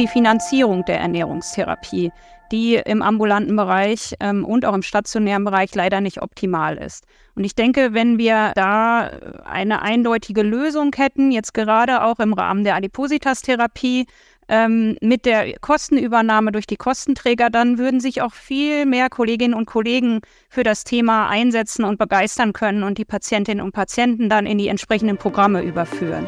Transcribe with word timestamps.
die 0.00 0.08
Finanzierung 0.08 0.84
der 0.86 0.98
Ernährungstherapie, 0.98 2.10
die 2.50 2.76
im 2.76 3.02
ambulanten 3.02 3.54
Bereich 3.54 4.14
ähm, 4.18 4.44
und 4.44 4.64
auch 4.64 4.74
im 4.74 4.82
stationären 4.82 5.44
Bereich 5.44 5.74
leider 5.74 6.00
nicht 6.00 6.22
optimal 6.22 6.78
ist. 6.78 7.04
Und 7.36 7.44
ich 7.44 7.54
denke, 7.54 7.92
wenn 7.92 8.18
wir 8.18 8.52
da 8.54 9.10
eine 9.44 9.82
eindeutige 9.82 10.42
Lösung 10.42 10.90
hätten, 10.96 11.30
jetzt 11.30 11.54
gerade 11.54 12.02
auch 12.02 12.18
im 12.18 12.32
Rahmen 12.32 12.64
der 12.64 12.76
Adipositas-Therapie, 12.76 14.06
ähm, 14.48 14.96
mit 15.00 15.26
der 15.26 15.58
Kostenübernahme 15.60 16.50
durch 16.50 16.66
die 16.66 16.76
Kostenträger, 16.76 17.50
dann 17.50 17.78
würden 17.78 18.00
sich 18.00 18.20
auch 18.20 18.32
viel 18.32 18.84
mehr 18.84 19.08
Kolleginnen 19.10 19.54
und 19.54 19.66
Kollegen 19.66 20.22
für 20.48 20.64
das 20.64 20.82
Thema 20.82 21.28
einsetzen 21.28 21.84
und 21.84 21.98
begeistern 21.98 22.52
können 22.52 22.82
und 22.82 22.98
die 22.98 23.04
Patientinnen 23.04 23.64
und 23.64 23.72
Patienten 23.72 24.28
dann 24.28 24.46
in 24.46 24.58
die 24.58 24.66
entsprechenden 24.66 25.18
Programme 25.18 25.62
überführen. 25.62 26.26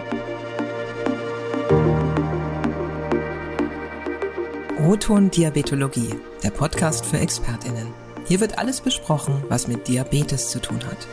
Roton 4.85 5.31
Diabetologie, 5.31 6.11
der 6.43 6.51
Podcast 6.51 7.07
für 7.07 7.17
ExpertInnen. 7.17 7.87
Hier 8.27 8.41
wird 8.41 8.59
alles 8.59 8.81
besprochen, 8.81 9.41
was 9.49 9.69
mit 9.69 9.87
Diabetes 9.87 10.51
zu 10.51 10.61
tun 10.61 10.81
hat. 10.85 11.07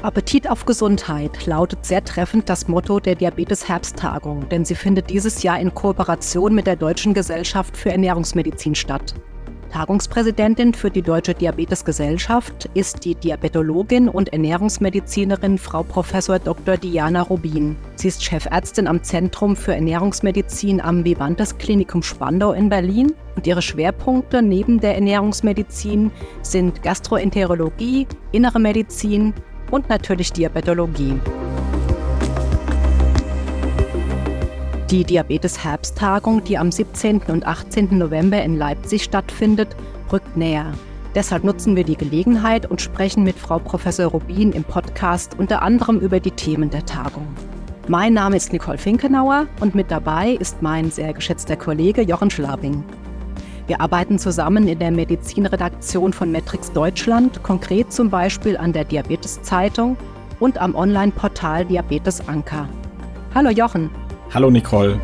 Appetit 0.00 0.48
auf 0.48 0.64
Gesundheit 0.64 1.44
lautet 1.44 1.84
sehr 1.84 2.02
treffend 2.04 2.48
das 2.48 2.68
Motto 2.68 2.98
der 2.98 3.16
Diabetes-Herbsttagung, 3.16 4.48
denn 4.48 4.64
sie 4.64 4.74
findet 4.74 5.10
dieses 5.10 5.42
Jahr 5.42 5.60
in 5.60 5.74
Kooperation 5.74 6.54
mit 6.54 6.66
der 6.66 6.76
Deutschen 6.76 7.12
Gesellschaft 7.12 7.76
für 7.76 7.90
Ernährungsmedizin 7.90 8.74
statt. 8.74 9.14
Tagungspräsidentin 9.70 10.74
für 10.74 10.90
die 10.90 11.02
Deutsche 11.02 11.34
Diabetesgesellschaft 11.34 12.68
ist 12.74 13.04
die 13.04 13.14
Diabetologin 13.14 14.08
und 14.08 14.32
Ernährungsmedizinerin 14.32 15.58
Frau 15.58 15.82
Prof. 15.82 16.12
Dr. 16.44 16.76
Diana 16.76 17.22
Rubin. 17.22 17.76
Sie 17.96 18.08
ist 18.08 18.24
Chefärztin 18.24 18.86
am 18.86 19.02
Zentrum 19.02 19.56
für 19.56 19.74
Ernährungsmedizin 19.74 20.80
am 20.80 21.04
Vivantes 21.04 21.58
Klinikum 21.58 22.02
Spandau 22.02 22.52
in 22.52 22.68
Berlin 22.68 23.12
und 23.34 23.46
ihre 23.46 23.62
Schwerpunkte 23.62 24.42
neben 24.42 24.80
der 24.80 24.94
Ernährungsmedizin 24.94 26.10
sind 26.42 26.82
Gastroenterologie, 26.82 28.06
Innere 28.32 28.58
Medizin, 28.58 29.34
und 29.70 29.88
natürlich 29.88 30.32
Diabetologie. 30.32 31.18
Die 34.90 35.02
Diabetes-Herbsttagung, 35.02 36.44
die 36.44 36.56
am 36.56 36.70
17. 36.70 37.22
und 37.26 37.44
18. 37.44 37.98
November 37.98 38.40
in 38.40 38.56
Leipzig 38.56 39.02
stattfindet, 39.02 39.74
rückt 40.12 40.36
näher. 40.36 40.72
Deshalb 41.16 41.42
nutzen 41.42 41.74
wir 41.74 41.82
die 41.82 41.96
Gelegenheit 41.96 42.70
und 42.70 42.80
sprechen 42.80 43.24
mit 43.24 43.36
Frau 43.36 43.58
Professor 43.58 44.06
Rubin 44.06 44.52
im 44.52 44.62
Podcast 44.62 45.36
unter 45.38 45.62
anderem 45.62 45.98
über 45.98 46.20
die 46.20 46.30
Themen 46.30 46.70
der 46.70 46.86
Tagung. 46.86 47.26
Mein 47.88 48.14
Name 48.14 48.36
ist 48.36 48.52
Nicole 48.52 48.78
Finkenauer 48.78 49.48
und 49.58 49.74
mit 49.74 49.90
dabei 49.90 50.32
ist 50.38 50.62
mein 50.62 50.92
sehr 50.92 51.12
geschätzter 51.12 51.56
Kollege 51.56 52.02
Jochen 52.02 52.30
Schlabing. 52.30 52.84
Wir 53.66 53.80
arbeiten 53.80 54.20
zusammen 54.20 54.68
in 54.68 54.78
der 54.78 54.92
Medizinredaktion 54.92 56.12
von 56.12 56.30
Metrix 56.30 56.70
Deutschland, 56.70 57.42
konkret 57.42 57.92
zum 57.92 58.08
Beispiel 58.08 58.56
an 58.56 58.72
der 58.72 58.84
Diabetes-Zeitung 58.84 59.96
und 60.38 60.58
am 60.58 60.76
Online-Portal 60.76 61.64
Diabetes 61.64 62.28
Anker. 62.28 62.68
Hallo 63.34 63.50
Jochen. 63.50 63.90
Hallo 64.34 64.50
Nicole. 64.50 65.00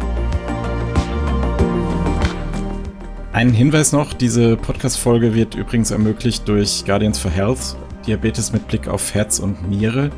Ein 3.32 3.52
Hinweis 3.52 3.92
noch, 3.92 4.12
diese 4.12 4.56
Podcast-Folge 4.56 5.34
wird 5.34 5.54
übrigens 5.54 5.90
ermöglicht 5.92 6.46
durch 6.48 6.84
Guardians 6.84 7.18
for 7.18 7.30
Health, 7.30 7.76
Diabetes 8.06 8.52
mit 8.52 8.66
Blick 8.66 8.88
auf 8.88 9.14
Herz 9.14 9.38
und 9.38 9.70
Niere. 9.70 10.10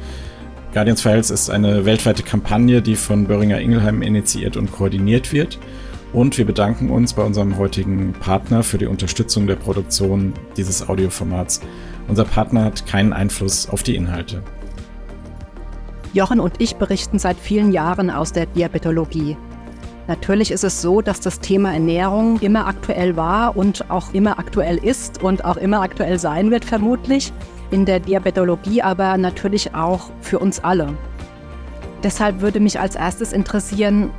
Guardians 0.72 1.02
for 1.02 1.12
Health 1.12 1.30
ist 1.30 1.50
eine 1.50 1.84
weltweite 1.84 2.22
Kampagne, 2.22 2.80
die 2.80 2.96
von 2.96 3.26
Böhringer 3.26 3.60
Ingelheim 3.60 4.02
initiiert 4.02 4.56
und 4.56 4.72
koordiniert 4.72 5.32
wird. 5.32 5.58
Und 6.12 6.38
wir 6.38 6.46
bedanken 6.46 6.90
uns 6.90 7.12
bei 7.12 7.22
unserem 7.22 7.58
heutigen 7.58 8.14
Partner 8.14 8.62
für 8.62 8.78
die 8.78 8.86
Unterstützung 8.86 9.46
der 9.46 9.56
Produktion 9.56 10.32
dieses 10.56 10.88
Audioformats. 10.88 11.60
Unser 12.08 12.24
Partner 12.24 12.64
hat 12.64 12.86
keinen 12.86 13.12
Einfluss 13.12 13.68
auf 13.68 13.82
die 13.82 13.96
Inhalte. 13.96 14.42
Jochen 16.14 16.38
und 16.38 16.60
ich 16.60 16.76
berichten 16.76 17.18
seit 17.18 17.36
vielen 17.36 17.72
Jahren 17.72 18.08
aus 18.08 18.32
der 18.32 18.46
Diabetologie. 18.46 19.36
Natürlich 20.06 20.52
ist 20.52 20.62
es 20.62 20.80
so, 20.80 21.00
dass 21.00 21.18
das 21.18 21.40
Thema 21.40 21.72
Ernährung 21.72 22.38
immer 22.40 22.68
aktuell 22.68 23.16
war 23.16 23.56
und 23.56 23.90
auch 23.90 24.14
immer 24.14 24.38
aktuell 24.38 24.76
ist 24.76 25.24
und 25.24 25.44
auch 25.44 25.56
immer 25.56 25.80
aktuell 25.80 26.20
sein 26.20 26.52
wird, 26.52 26.64
vermutlich. 26.64 27.32
In 27.72 27.84
der 27.84 27.98
Diabetologie 27.98 28.80
aber 28.80 29.16
natürlich 29.16 29.74
auch 29.74 30.10
für 30.20 30.38
uns 30.38 30.62
alle. 30.62 30.96
Deshalb 32.04 32.40
würde 32.42 32.60
mich 32.60 32.78
als 32.78 32.94
erstes 32.94 33.32
interessieren, 33.32 34.10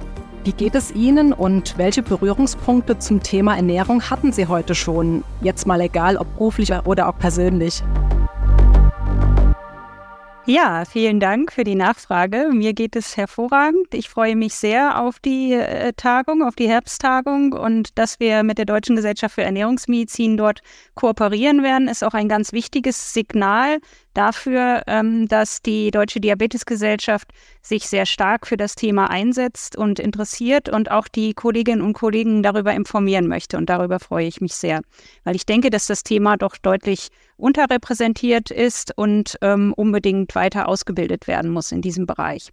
wie 0.44 0.52
geht 0.52 0.76
es 0.76 0.92
Ihnen 0.94 1.32
und 1.32 1.78
welche 1.78 2.04
Berührungspunkte 2.04 3.00
zum 3.00 3.24
Thema 3.24 3.56
Ernährung 3.56 4.02
hatten 4.02 4.34
Sie 4.34 4.48
heute 4.48 4.76
schon? 4.76 5.24
Jetzt 5.42 5.66
mal 5.66 5.80
egal, 5.80 6.18
ob 6.18 6.32
beruflich 6.34 6.74
oder 6.86 7.08
auch 7.08 7.18
persönlich. 7.18 7.82
Ja, 10.48 10.86
vielen 10.86 11.20
Dank 11.20 11.52
für 11.52 11.64
die 11.64 11.74
Nachfrage. 11.74 12.50
Mir 12.52 12.74
geht 12.74 12.96
es 12.96 13.18
hervorragend. 13.18 13.96
Ich 13.96 14.10
freue 14.10 14.36
mich 14.36 14.54
sehr 14.54 15.02
auf 15.02 15.18
die 15.20 15.54
äh, 15.54 15.92
Tagung, 15.94 16.44
auf 16.44 16.54
die 16.54 16.70
Herbsttagung 16.70 17.54
und 17.54 17.98
dass 17.98 18.20
wir 18.20 18.44
mit 18.44 18.60
der 18.60 18.66
Deutschen 18.66 18.96
Gesellschaft 18.96 19.34
für 19.34 19.42
Ernährungsmedizin 19.42 20.38
dort 20.38 20.62
kooperieren 20.94 21.64
werden, 21.64 21.88
ist 21.88 22.04
auch 22.04 22.14
ein 22.14 22.30
ganz 22.30 22.54
wichtiges 22.54 23.12
Signal 23.12 23.80
dafür, 24.16 24.82
ähm, 24.88 25.28
dass 25.28 25.62
die 25.62 25.92
Deutsche 25.92 26.20
Diabetesgesellschaft 26.20 27.32
sich 27.62 27.88
sehr 27.88 28.06
stark 28.06 28.48
für 28.48 28.58
das 28.58 28.76
Thema 28.76 29.10
einsetzt 29.10 29.76
und 29.76 30.00
interessiert 30.00 30.70
und 30.70 30.90
auch 30.90 31.08
die 31.08 31.34
Kolleginnen 31.34 31.82
und 31.82 31.94
Kollegen 31.94 32.42
darüber 32.42 32.74
informieren 32.74 33.28
möchte. 33.28 33.58
Und 33.58 33.70
darüber 33.70 34.00
freue 34.00 34.28
ich 34.28 34.42
mich 34.42 34.56
sehr, 34.56 34.82
weil 35.24 35.36
ich 35.36 35.46
denke, 35.46 35.70
dass 35.70 35.88
das 35.88 36.04
Thema 36.04 36.38
doch 36.38 36.58
deutlich 36.58 37.10
unterrepräsentiert 37.38 38.50
ist 38.50 38.98
und 38.98 39.38
ähm, 39.42 39.74
unbedingt 39.76 40.34
weiter 40.36 40.68
ausgebildet 40.68 41.28
werden 41.28 41.52
muss 41.52 41.72
in 41.72 41.82
diesem 41.82 42.06
Bereich. 42.06 42.52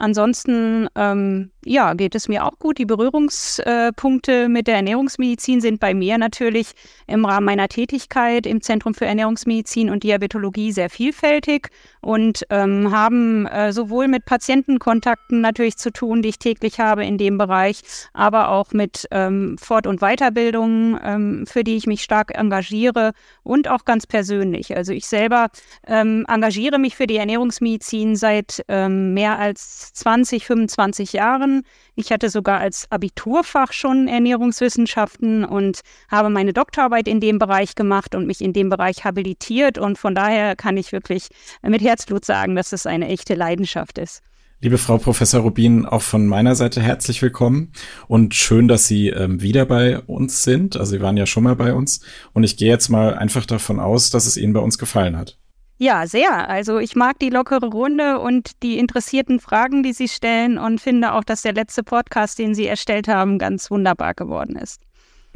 Ansonsten, 0.00 0.86
ähm, 0.94 1.50
ja, 1.64 1.94
geht 1.94 2.14
es 2.14 2.28
mir 2.28 2.46
auch 2.46 2.56
gut. 2.60 2.78
Die 2.78 2.86
Berührungspunkte 2.86 4.48
mit 4.48 4.68
der 4.68 4.76
Ernährungsmedizin 4.76 5.60
sind 5.60 5.80
bei 5.80 5.92
mir 5.92 6.18
natürlich 6.18 6.70
im 7.08 7.24
Rahmen 7.24 7.46
meiner 7.46 7.68
Tätigkeit 7.68 8.46
im 8.46 8.60
Zentrum 8.60 8.94
für 8.94 9.06
Ernährungsmedizin 9.06 9.90
und 9.90 10.04
Diabetologie 10.04 10.70
sehr 10.70 10.88
vielfältig 10.88 11.70
und 12.00 12.46
ähm, 12.50 12.92
haben 12.92 13.46
äh, 13.46 13.72
sowohl 13.72 14.06
mit 14.06 14.24
Patientenkontakten 14.24 15.40
natürlich 15.40 15.76
zu 15.78 15.90
tun, 15.90 16.22
die 16.22 16.28
ich 16.28 16.38
täglich 16.38 16.78
habe 16.78 17.04
in 17.04 17.18
dem 17.18 17.36
Bereich, 17.36 17.82
aber 18.12 18.50
auch 18.50 18.72
mit 18.72 19.08
ähm, 19.10 19.58
Fort- 19.58 19.88
und 19.88 19.98
Weiterbildungen, 20.00 20.96
ähm, 21.02 21.44
für 21.46 21.64
die 21.64 21.76
ich 21.76 21.88
mich 21.88 22.04
stark 22.04 22.38
engagiere 22.38 23.14
und 23.42 23.66
auch 23.66 23.84
ganz 23.84 24.06
persönlich. 24.06 24.76
Also 24.76 24.92
ich 24.92 25.06
selber 25.06 25.48
ähm, 25.88 26.24
engagiere 26.28 26.78
mich 26.78 26.94
für 26.94 27.08
die 27.08 27.16
Ernährungsmedizin 27.16 28.14
seit 28.14 28.64
ähm, 28.68 29.12
mehr 29.12 29.40
als 29.40 29.87
20, 29.92 30.46
25 30.46 31.12
Jahren. 31.12 31.62
Ich 31.94 32.12
hatte 32.12 32.30
sogar 32.30 32.60
als 32.60 32.86
Abiturfach 32.90 33.72
schon 33.72 34.08
Ernährungswissenschaften 34.08 35.44
und 35.44 35.80
habe 36.10 36.30
meine 36.30 36.52
Doktorarbeit 36.52 37.08
in 37.08 37.20
dem 37.20 37.38
Bereich 37.38 37.74
gemacht 37.74 38.14
und 38.14 38.26
mich 38.26 38.40
in 38.40 38.52
dem 38.52 38.68
Bereich 38.68 39.04
habilitiert. 39.04 39.78
Und 39.78 39.98
von 39.98 40.14
daher 40.14 40.56
kann 40.56 40.76
ich 40.76 40.92
wirklich 40.92 41.28
mit 41.62 41.82
Herzblut 41.82 42.24
sagen, 42.24 42.56
dass 42.56 42.72
es 42.72 42.86
eine 42.86 43.08
echte 43.08 43.34
Leidenschaft 43.34 43.98
ist. 43.98 44.22
Liebe 44.60 44.78
Frau 44.78 44.98
Professor 44.98 45.42
Rubin, 45.42 45.86
auch 45.86 46.02
von 46.02 46.26
meiner 46.26 46.56
Seite 46.56 46.80
herzlich 46.82 47.22
willkommen 47.22 47.70
und 48.08 48.34
schön, 48.34 48.66
dass 48.66 48.88
Sie 48.88 49.08
ähm, 49.08 49.40
wieder 49.40 49.66
bei 49.66 50.00
uns 50.00 50.42
sind. 50.42 50.76
Also 50.76 50.96
Sie 50.96 51.00
waren 51.00 51.16
ja 51.16 51.26
schon 51.26 51.44
mal 51.44 51.54
bei 51.54 51.72
uns 51.72 52.00
und 52.32 52.42
ich 52.42 52.56
gehe 52.56 52.68
jetzt 52.68 52.88
mal 52.88 53.14
einfach 53.14 53.46
davon 53.46 53.78
aus, 53.78 54.10
dass 54.10 54.26
es 54.26 54.36
Ihnen 54.36 54.54
bei 54.54 54.60
uns 54.60 54.76
gefallen 54.76 55.16
hat. 55.16 55.38
Ja, 55.78 56.06
sehr. 56.08 56.48
Also 56.48 56.78
ich 56.78 56.96
mag 56.96 57.20
die 57.20 57.30
lockere 57.30 57.66
Runde 57.66 58.18
und 58.18 58.62
die 58.64 58.78
interessierten 58.78 59.38
Fragen, 59.38 59.84
die 59.84 59.92
Sie 59.92 60.08
stellen 60.08 60.58
und 60.58 60.80
finde 60.80 61.12
auch, 61.12 61.22
dass 61.22 61.42
der 61.42 61.52
letzte 61.54 61.84
Podcast, 61.84 62.38
den 62.38 62.54
Sie 62.54 62.66
erstellt 62.66 63.06
haben, 63.06 63.38
ganz 63.38 63.70
wunderbar 63.70 64.14
geworden 64.14 64.56
ist. 64.56 64.82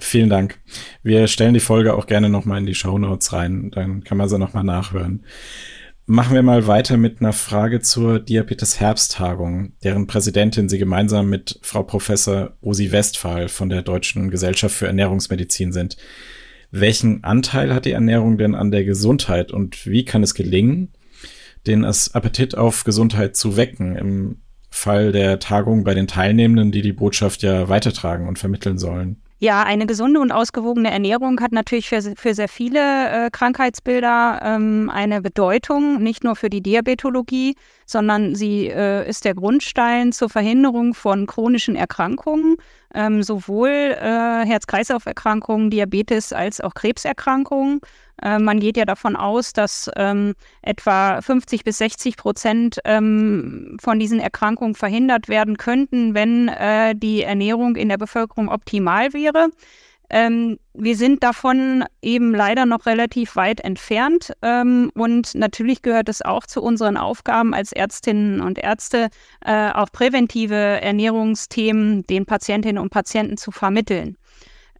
Vielen 0.00 0.30
Dank. 0.30 0.58
Wir 1.04 1.28
stellen 1.28 1.54
die 1.54 1.60
Folge 1.60 1.94
auch 1.94 2.06
gerne 2.06 2.28
nochmal 2.28 2.58
in 2.58 2.66
die 2.66 2.74
Show 2.74 2.98
Notes 2.98 3.32
rein, 3.32 3.70
dann 3.70 4.02
kann 4.02 4.18
man 4.18 4.28
sie 4.28 4.38
nochmal 4.38 4.64
nachhören. 4.64 5.24
Machen 6.06 6.34
wir 6.34 6.42
mal 6.42 6.66
weiter 6.66 6.96
mit 6.96 7.20
einer 7.20 7.32
Frage 7.32 7.80
zur 7.80 8.18
Diabetes-Herbsttagung, 8.18 9.74
deren 9.84 10.08
Präsidentin 10.08 10.68
Sie 10.68 10.78
gemeinsam 10.78 11.30
mit 11.30 11.60
Frau 11.62 11.84
Professor 11.84 12.56
Rosi 12.64 12.90
Westphal 12.90 13.48
von 13.48 13.68
der 13.68 13.82
Deutschen 13.82 14.28
Gesellschaft 14.28 14.74
für 14.74 14.88
Ernährungsmedizin 14.88 15.72
sind. 15.72 15.96
Welchen 16.74 17.22
Anteil 17.22 17.74
hat 17.74 17.84
die 17.84 17.92
Ernährung 17.92 18.38
denn 18.38 18.54
an 18.54 18.70
der 18.70 18.84
Gesundheit 18.84 19.52
und 19.52 19.86
wie 19.86 20.06
kann 20.06 20.22
es 20.22 20.34
gelingen, 20.34 20.88
den 21.66 21.84
Appetit 21.84 22.56
auf 22.56 22.84
Gesundheit 22.84 23.36
zu 23.36 23.58
wecken 23.58 23.94
im 23.94 24.40
Fall 24.70 25.12
der 25.12 25.38
Tagung 25.38 25.84
bei 25.84 25.92
den 25.92 26.08
Teilnehmenden, 26.08 26.72
die 26.72 26.80
die 26.80 26.94
Botschaft 26.94 27.42
ja 27.42 27.68
weitertragen 27.68 28.26
und 28.26 28.38
vermitteln 28.38 28.78
sollen? 28.78 29.20
Ja, 29.38 29.64
eine 29.64 29.86
gesunde 29.86 30.20
und 30.20 30.30
ausgewogene 30.30 30.92
Ernährung 30.92 31.40
hat 31.40 31.50
natürlich 31.50 31.88
für, 31.88 32.00
für 32.00 32.32
sehr 32.32 32.46
viele 32.48 32.78
äh, 32.78 33.28
Krankheitsbilder 33.28 34.40
ähm, 34.40 34.88
eine 34.88 35.20
Bedeutung, 35.20 36.00
nicht 36.00 36.22
nur 36.22 36.36
für 36.36 36.48
die 36.48 36.62
Diabetologie, 36.62 37.56
sondern 37.84 38.36
sie 38.36 38.68
äh, 38.68 39.06
ist 39.08 39.24
der 39.24 39.34
Grundstein 39.34 40.12
zur 40.12 40.28
Verhinderung 40.28 40.94
von 40.94 41.26
chronischen 41.26 41.74
Erkrankungen, 41.74 42.56
ähm, 42.94 43.22
sowohl 43.22 43.68
äh, 43.68 44.46
Herz-Kreislauf-Erkrankungen, 44.46 45.70
Diabetes 45.70 46.32
als 46.32 46.60
auch 46.60 46.74
Krebserkrankungen. 46.74 47.80
Äh, 48.22 48.38
man 48.38 48.60
geht 48.60 48.76
ja 48.76 48.84
davon 48.84 49.16
aus, 49.16 49.52
dass 49.52 49.90
ähm, 49.96 50.34
etwa 50.62 51.20
50 51.20 51.64
bis 51.64 51.78
60 51.78 52.16
Prozent 52.16 52.78
ähm, 52.84 53.76
von 53.80 53.98
diesen 53.98 54.20
Erkrankungen 54.20 54.74
verhindert 54.74 55.28
werden 55.28 55.56
könnten, 55.56 56.14
wenn 56.14 56.48
äh, 56.48 56.94
die 56.94 57.22
Ernährung 57.22 57.76
in 57.76 57.88
der 57.88 57.98
Bevölkerung 57.98 58.48
optimal 58.48 59.12
wäre. 59.12 59.48
Ähm, 60.12 60.58
wir 60.74 60.94
sind 60.94 61.22
davon 61.22 61.84
eben 62.02 62.34
leider 62.34 62.66
noch 62.66 62.84
relativ 62.84 63.34
weit 63.34 63.60
entfernt. 63.60 64.32
Ähm, 64.42 64.92
und 64.94 65.34
natürlich 65.34 65.80
gehört 65.80 66.10
es 66.10 66.20
auch 66.20 66.46
zu 66.46 66.62
unseren 66.62 66.98
Aufgaben 66.98 67.54
als 67.54 67.72
Ärztinnen 67.72 68.42
und 68.42 68.58
Ärzte, 68.58 69.08
äh, 69.44 69.70
auch 69.70 69.90
präventive 69.90 70.54
Ernährungsthemen 70.54 72.06
den 72.06 72.26
Patientinnen 72.26 72.80
und 72.80 72.90
Patienten 72.90 73.38
zu 73.38 73.50
vermitteln. 73.50 74.18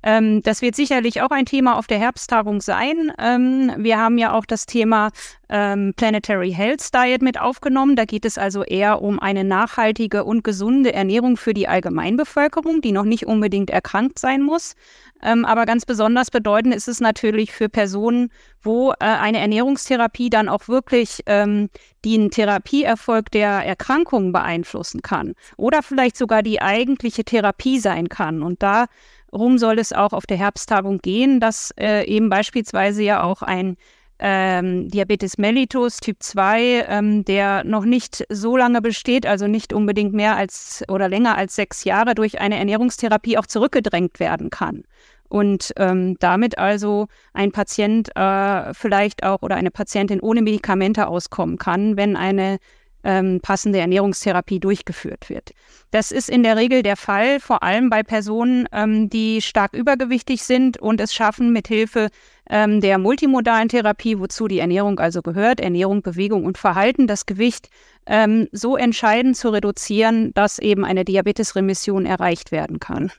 Ähm, 0.03 0.43
das 0.43 0.63
wird 0.63 0.75
sicherlich 0.75 1.23
auch 1.23 1.31
ein 1.31 1.47
Thema 1.47 1.79
auf 1.79 1.87
der 1.87 1.99
Herbsttagung 1.99 2.61
sein. 2.61 3.13
Ähm, 3.19 3.73
wir 3.79 3.99
haben 3.99 4.19
ja 4.19 4.33
auch 4.33 4.45
das 4.45 4.67
Thema 4.67 5.11
ähm, 5.49 5.95
Planetary 5.97 6.53
Health 6.53 6.95
Diet 6.95 7.23
mit 7.23 7.41
aufgenommen. 7.41 7.95
Da 7.95 8.05
geht 8.05 8.25
es 8.25 8.39
also 8.39 8.65
eher 8.65 9.03
um 9.03 9.21
eine 9.21 9.45
nachhaltige 9.45 10.25
und 10.25 10.43
gesunde 10.45 10.93
Ernährung 10.93 11.37
für 11.37 11.55
die 11.55 11.69
Allgemeinbevölkerung, 11.69 12.81
die 12.81 12.93
noch 12.93 13.05
nicht 13.05 13.27
unbedingt 13.27 13.71
erkrankt 13.71 14.19
sein 14.19 14.43
muss. 14.43 14.75
Ähm, 15.23 15.45
aber 15.45 15.67
ganz 15.67 15.87
besonders 15.87 16.31
bedeutend 16.31 16.75
ist 16.75 16.89
es 16.89 17.01
natürlich 17.01 17.53
für 17.53 17.69
Personen, 17.69 18.31
wo 18.61 18.91
äh, 18.93 18.95
eine 18.99 19.39
Ernährungstherapie 19.39 20.31
dann 20.31 20.49
auch 20.49 20.67
wirklich 20.67 21.23
ähm, 21.27 21.71
den 22.05 22.31
Therapieerfolg 22.31 23.31
der 23.31 23.65
Erkrankungen 23.65 24.33
beeinflussen 24.33 25.03
kann 25.03 25.35
oder 25.57 25.83
vielleicht 25.83 26.17
sogar 26.17 26.43
die 26.43 26.61
eigentliche 26.61 27.23
Therapie 27.23 27.79
sein 27.79 28.09
kann. 28.09 28.43
Und 28.43 28.65
da 28.65 28.87
Worum 29.33 29.57
soll 29.57 29.79
es 29.79 29.95
auch 29.95 30.13
auf 30.13 30.27
der 30.27 30.37
Herbsttagung 30.37 30.99
gehen, 30.99 31.41
dass 31.41 31.73
äh, 31.81 32.05
eben 32.05 32.29
beispielsweise 32.29 33.03
ja 33.03 33.23
auch 33.23 33.41
ein 33.41 33.77
ähm, 34.19 34.89
Diabetes 34.91 35.39
mellitus 35.39 36.01
Typ 36.01 36.23
2, 36.23 36.87
ähm, 36.89 37.25
der 37.25 37.65
noch 37.65 37.85
nicht 37.87 38.25
so 38.29 38.59
lange 38.59 38.83
besteht, 38.83 39.27
also 39.27 39.49
nicht 39.49 39.73
unbedingt 39.73 40.13
mehr 40.13 40.37
als 40.37 40.85
oder 40.89 41.09
länger 41.09 41.37
als 41.37 41.57
sechs 41.57 41.83
Jahre 41.85 42.15
durch 42.15 42.41
eine 42.41 42.59
Ernährungstherapie 42.59 43.39
auch 43.39 43.47
zurückgedrängt 43.47 44.21
werden 44.21 44.51
kann. 44.51 44.85
Und 45.31 45.73
ähm, 45.79 46.17
damit 46.21 46.59
also 46.59 47.07
ein 47.33 47.53
Patient 47.53 48.15
äh, 48.15 48.75
vielleicht 48.75 49.25
auch 49.25 49.41
oder 49.41 49.57
eine 49.57 49.71
Patientin 49.71 50.21
ohne 50.21 50.43
Medikamente 50.43 51.09
auskommen 51.09 51.57
kann, 51.57 51.97
wenn 51.97 52.17
eine 52.17 52.59
ähm, 53.05 53.41
passende 53.43 53.79
Ernährungstherapie 53.79 54.61
durchgeführt 54.61 55.29
wird. 55.29 55.53
Das 55.91 56.13
ist 56.13 56.31
in 56.31 56.43
der 56.43 56.57
Regel 56.57 56.83
der 56.83 56.97
Fall, 56.97 57.41
vor 57.41 57.63
allem 57.63 57.91
bei 57.91 58.03
Personen, 58.03 58.67
ähm, 58.73 59.09
die 59.11 59.43
stark 59.43 59.75
übergewichtig 59.75 60.43
sind 60.43 60.79
und 60.79 61.01
es 61.01 61.15
schaffen, 61.15 61.53
mithilfe 61.53 62.09
ähm, 62.49 62.81
der 62.81 62.99
multimodalen 62.99 63.69
Therapie, 63.69 64.19
wozu 64.19 64.49
die 64.49 64.59
Ernährung 64.59 64.99
also 64.99 65.23
gehört, 65.23 65.61
Ernährung, 65.61 66.03
Bewegung 66.03 66.45
und 66.45 66.59
Verhalten, 66.59 67.07
das 67.07 67.27
Gewicht 67.27 67.69
ähm, 68.07 68.49
so 68.53 68.77
entscheidend 68.77 69.37
zu 69.37 69.51
reduzieren, 69.51 70.33
dass 70.35 70.59
eben 70.59 70.85
eine 70.85 71.05
Diabetesremission 71.05 72.07
erreicht 72.07 72.53
werden 72.53 72.81
kann. 72.81 73.13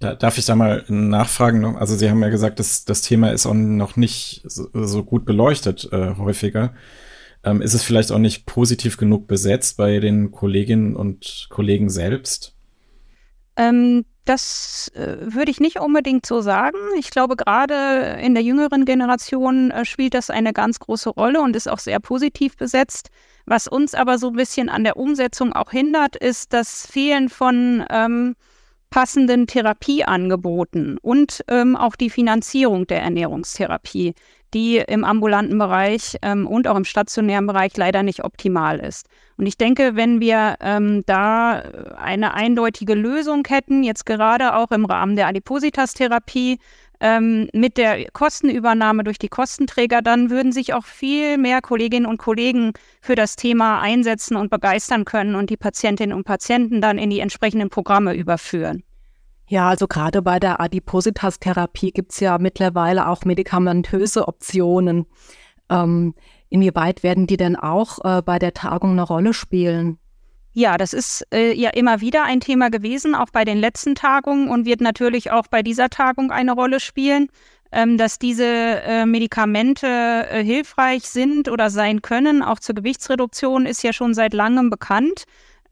Da, 0.00 0.14
darf 0.14 0.38
ich 0.38 0.44
da 0.44 0.54
mal 0.54 0.84
nachfragen? 0.88 1.64
Also 1.76 1.96
Sie 1.96 2.10
haben 2.10 2.22
ja 2.22 2.28
gesagt, 2.28 2.58
dass 2.58 2.84
das 2.84 3.02
Thema 3.02 3.32
ist 3.32 3.46
auch 3.46 3.54
noch 3.54 3.96
nicht 3.96 4.42
so, 4.44 4.68
so 4.72 5.04
gut 5.04 5.24
beleuchtet 5.24 5.88
äh, 5.92 6.14
häufiger. 6.16 6.74
Ähm, 7.44 7.60
ist 7.60 7.74
es 7.74 7.82
vielleicht 7.82 8.10
auch 8.10 8.18
nicht 8.18 8.46
positiv 8.46 8.96
genug 8.96 9.26
besetzt 9.26 9.76
bei 9.76 10.00
den 10.00 10.32
Kolleginnen 10.32 10.96
und 10.96 11.46
Kollegen 11.50 11.90
selbst? 11.90 12.54
Ähm, 13.56 14.04
das 14.24 14.90
äh, 14.94 15.16
würde 15.20 15.50
ich 15.50 15.60
nicht 15.60 15.78
unbedingt 15.78 16.24
so 16.24 16.40
sagen. 16.40 16.78
Ich 16.98 17.10
glaube, 17.10 17.36
gerade 17.36 18.18
in 18.22 18.34
der 18.34 18.42
jüngeren 18.42 18.86
Generation 18.86 19.70
äh, 19.70 19.84
spielt 19.84 20.14
das 20.14 20.30
eine 20.30 20.52
ganz 20.52 20.78
große 20.78 21.10
Rolle 21.10 21.42
und 21.42 21.54
ist 21.54 21.68
auch 21.68 21.78
sehr 21.78 22.00
positiv 22.00 22.56
besetzt. 22.56 23.10
Was 23.44 23.68
uns 23.68 23.94
aber 23.94 24.16
so 24.16 24.28
ein 24.28 24.36
bisschen 24.36 24.70
an 24.70 24.84
der 24.84 24.96
Umsetzung 24.96 25.52
auch 25.52 25.70
hindert, 25.70 26.16
ist 26.16 26.54
das 26.54 26.86
Fehlen 26.86 27.28
von 27.28 27.84
ähm, 27.90 28.34
passenden 28.88 29.46
Therapieangeboten 29.46 30.98
und 30.98 31.44
ähm, 31.48 31.76
auch 31.76 31.96
die 31.96 32.10
Finanzierung 32.10 32.86
der 32.86 33.02
Ernährungstherapie 33.02 34.14
die 34.54 34.78
im 34.78 35.04
ambulanten 35.04 35.58
Bereich 35.58 36.16
ähm, 36.22 36.46
und 36.46 36.68
auch 36.68 36.76
im 36.76 36.84
stationären 36.84 37.46
Bereich 37.46 37.76
leider 37.76 38.02
nicht 38.02 38.24
optimal 38.24 38.78
ist. 38.78 39.06
Und 39.36 39.46
ich 39.46 39.58
denke, 39.58 39.96
wenn 39.96 40.20
wir 40.20 40.56
ähm, 40.60 41.02
da 41.06 41.62
eine 41.96 42.34
eindeutige 42.34 42.94
Lösung 42.94 43.44
hätten, 43.48 43.82
jetzt 43.82 44.06
gerade 44.06 44.54
auch 44.54 44.70
im 44.70 44.84
Rahmen 44.84 45.16
der 45.16 45.26
Adipositas-Therapie, 45.26 46.60
ähm, 47.00 47.48
mit 47.52 47.76
der 47.76 48.10
Kostenübernahme 48.12 49.04
durch 49.04 49.18
die 49.18 49.28
Kostenträger, 49.28 50.00
dann 50.00 50.30
würden 50.30 50.52
sich 50.52 50.72
auch 50.72 50.84
viel 50.84 51.36
mehr 51.36 51.60
Kolleginnen 51.60 52.06
und 52.06 52.18
Kollegen 52.18 52.72
für 53.02 53.16
das 53.16 53.36
Thema 53.36 53.80
einsetzen 53.80 54.36
und 54.36 54.50
begeistern 54.50 55.04
können 55.04 55.34
und 55.34 55.50
die 55.50 55.56
Patientinnen 55.56 56.16
und 56.16 56.24
Patienten 56.24 56.80
dann 56.80 56.98
in 56.98 57.10
die 57.10 57.20
entsprechenden 57.20 57.68
Programme 57.68 58.14
überführen. 58.14 58.84
Ja, 59.46 59.68
also 59.68 59.86
gerade 59.86 60.22
bei 60.22 60.38
der 60.38 60.60
Adipositas-Therapie 60.60 61.90
gibt 61.90 62.12
es 62.12 62.20
ja 62.20 62.38
mittlerweile 62.38 63.08
auch 63.08 63.24
medikamentöse 63.24 64.26
Optionen. 64.26 65.06
Ähm, 65.68 66.14
inwieweit 66.48 67.02
werden 67.02 67.26
die 67.26 67.36
denn 67.36 67.56
auch 67.56 67.98
äh, 68.04 68.22
bei 68.22 68.38
der 68.38 68.54
Tagung 68.54 68.92
eine 68.92 69.02
Rolle 69.02 69.34
spielen? 69.34 69.98
Ja, 70.52 70.78
das 70.78 70.92
ist 70.92 71.26
äh, 71.32 71.52
ja 71.52 71.70
immer 71.70 72.00
wieder 72.00 72.22
ein 72.22 72.40
Thema 72.40 72.70
gewesen, 72.70 73.14
auch 73.14 73.30
bei 73.30 73.44
den 73.44 73.58
letzten 73.58 73.94
Tagungen 73.94 74.48
und 74.48 74.66
wird 74.66 74.80
natürlich 74.80 75.30
auch 75.30 75.48
bei 75.48 75.62
dieser 75.62 75.90
Tagung 75.90 76.30
eine 76.30 76.52
Rolle 76.52 76.80
spielen. 76.80 77.28
Ähm, 77.72 77.98
dass 77.98 78.20
diese 78.20 78.46
äh, 78.46 79.04
Medikamente 79.04 79.88
äh, 79.88 80.44
hilfreich 80.44 81.08
sind 81.08 81.48
oder 81.48 81.70
sein 81.70 82.02
können, 82.02 82.40
auch 82.40 82.60
zur 82.60 82.76
Gewichtsreduktion, 82.76 83.66
ist 83.66 83.82
ja 83.82 83.92
schon 83.92 84.14
seit 84.14 84.32
langem 84.32 84.70
bekannt. 84.70 85.24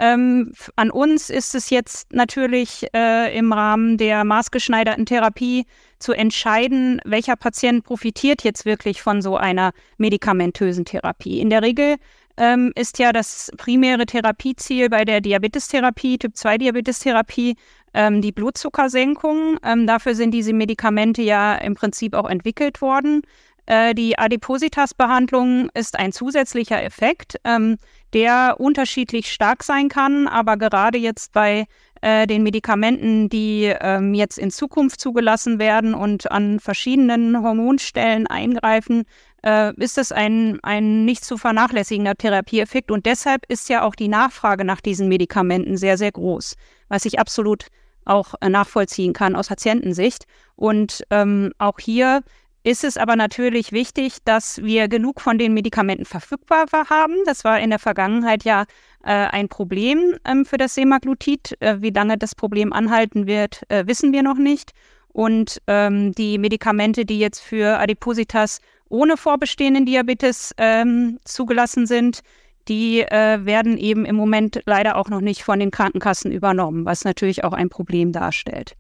Ähm, 0.03 0.53
an 0.75 0.91
uns 0.91 1.31
ist 1.31 1.55
es 1.55 1.71
jetzt 1.71 2.13
natürlich 2.13 2.89
äh, 2.93 3.39
im 3.39 3.53
Rahmen 3.53 3.99
der 3.99 4.25
maßgeschneiderten 4.25 5.07
Therapie 5.07 5.65
zu 6.01 6.13
entscheiden, 6.13 7.01
welcher 7.05 7.37
Patient 7.37 7.85
profitiert 7.85 8.43
jetzt 8.43 8.65
wirklich 8.65 9.01
von 9.01 9.23
so 9.23 9.37
einer 9.37 9.71
medikamentösen 9.99 10.85
Therapie. 10.85 11.41
In 11.41 11.51
der 11.51 11.63
Regel 11.63 11.99
ähm, 12.37 12.73
ist 12.75 12.99
ja 12.99 13.13
das 13.13 13.53
primäre 13.59 14.05
Therapieziel 14.05 14.89
bei 14.91 15.05
der 15.05 15.21
Diabetestherapie, 15.21 16.19
Typ-2-Diabetestherapie, 16.19 17.55
ähm, 17.95 18.23
die 18.23 18.33
Blutzuckersenkung. 18.33 19.59
Ähm, 19.63 19.87
dafür 19.87 20.17
sind 20.17 20.33
diese 20.33 20.53
Medikamente 20.53 21.23
ja 21.23 21.55
im 21.55 21.77
Prinzip 21.77 22.15
auch 22.15 22.29
entwickelt 22.29 22.81
worden. 22.81 23.23
Äh, 23.67 23.95
die 23.95 24.19
Adipositas-Behandlung 24.19 25.71
ist 25.75 25.99
ein 25.99 26.13
zusätzlicher 26.13 26.83
Effekt, 26.83 27.37
ähm, 27.45 27.79
der 28.13 28.57
unterschiedlich 28.59 29.33
stark 29.33 29.63
sein 29.63 29.89
kann, 29.89 30.27
aber 30.29 30.57
gerade 30.57 30.99
jetzt 30.99 31.33
bei 31.33 31.67
äh, 32.03 32.27
den 32.27 32.43
Medikamenten, 32.43 33.29
die 33.29 33.73
ähm, 33.81 34.13
jetzt 34.15 34.39
in 34.39 34.51
Zukunft 34.51 35.01
zugelassen 35.01 35.59
werden 35.59 35.95
und 35.95 36.31
an 36.31 36.59
verschiedenen 36.59 37.43
Hormonstellen 37.43 38.27
eingreifen, 38.27 39.05
äh, 39.45 39.73
ist 39.77 39.99
es 39.99 40.11
ein, 40.11 40.59
ein 40.63 41.05
nicht 41.05 41.25
zu 41.25 41.39
vernachlässigender 41.39 42.17
Therapieeffekt. 42.17 42.91
Und 42.91 43.07
deshalb 43.07 43.47
ist 43.49 43.69
ja 43.69 43.83
auch 43.83 43.95
die 43.95 44.09
Nachfrage 44.09 44.65
nach 44.65 44.81
diesen 44.81 45.09
Medikamenten 45.09 45.77
sehr, 45.77 45.97
sehr 45.97 46.13
groß, 46.13 46.57
was 46.89 47.05
ich 47.05 47.21
absolut 47.21 47.67
auch 48.05 48.35
äh, 48.41 48.49
nachvollziehen 48.49 49.13
kann 49.13 49.37
aus 49.37 49.49
Patientensicht. 49.49 50.25
Und 50.57 51.05
ähm, 51.11 51.53
auch 51.59 51.79
hier 51.79 52.23
ist 52.65 52.85
es 52.85 52.97
aber 52.97 53.17
natürlich 53.17 53.73
wichtig, 53.73 54.19
dass 54.25 54.63
wir 54.63 54.89
genug 54.89 55.21
von 55.21 55.39
den 55.39 55.55
Medikamenten 55.55 56.05
verfügbar 56.05 56.67
haben. 56.89 57.15
Das 57.27 57.45
war 57.45 57.59
in 57.59 57.71
der 57.71 57.79
Vergangenheit 57.79 58.45
ja 58.45 58.63
äh, 59.03 59.13
ein 59.13 59.49
Problem 59.49 60.17
ähm, 60.25 60.45
für 60.45 60.59
das 60.59 60.75
Semaglutid. 60.75 61.57
Äh, 61.61 61.81
wie 61.81 61.91
lange 61.91 62.19
das 62.19 62.35
Problem 62.35 62.73
anhalten 62.73 63.27
wird, 63.27 63.63
äh, 63.69 63.87
wissen 63.87 64.13
wir 64.13 64.23
noch 64.23 64.39
nicht. 64.39 64.73
Und 65.09 65.61
ähm, 65.67 66.13
die 66.13 66.39
Medikamente, 66.39 67.05
die 67.05 67.19
jetzt 67.19 67.41
für 67.41 67.79
Adipositas 67.79 68.61
ohne 68.89 69.17
vorbestehenden 69.17 69.85
Diabetes 69.85 70.55
ähm, 70.59 71.19
zugelassen 71.25 71.87
sind, 71.87 72.21
die 72.69 73.01
äh, 73.01 73.45
werden 73.45 73.77
eben 73.77 74.05
im 74.05 74.15
Moment 74.15 74.63
leider 74.67 74.97
auch 74.97 75.09
noch 75.09 75.21
nicht 75.21 75.43
von 75.43 75.59
den 75.59 75.71
Krankenkassen 75.71 76.31
übernommen, 76.31 76.85
was 76.85 77.05
natürlich 77.05 77.45
auch 77.45 77.53
ein 77.53 77.69
Problem 77.69 78.13
darstellt. 78.13 78.77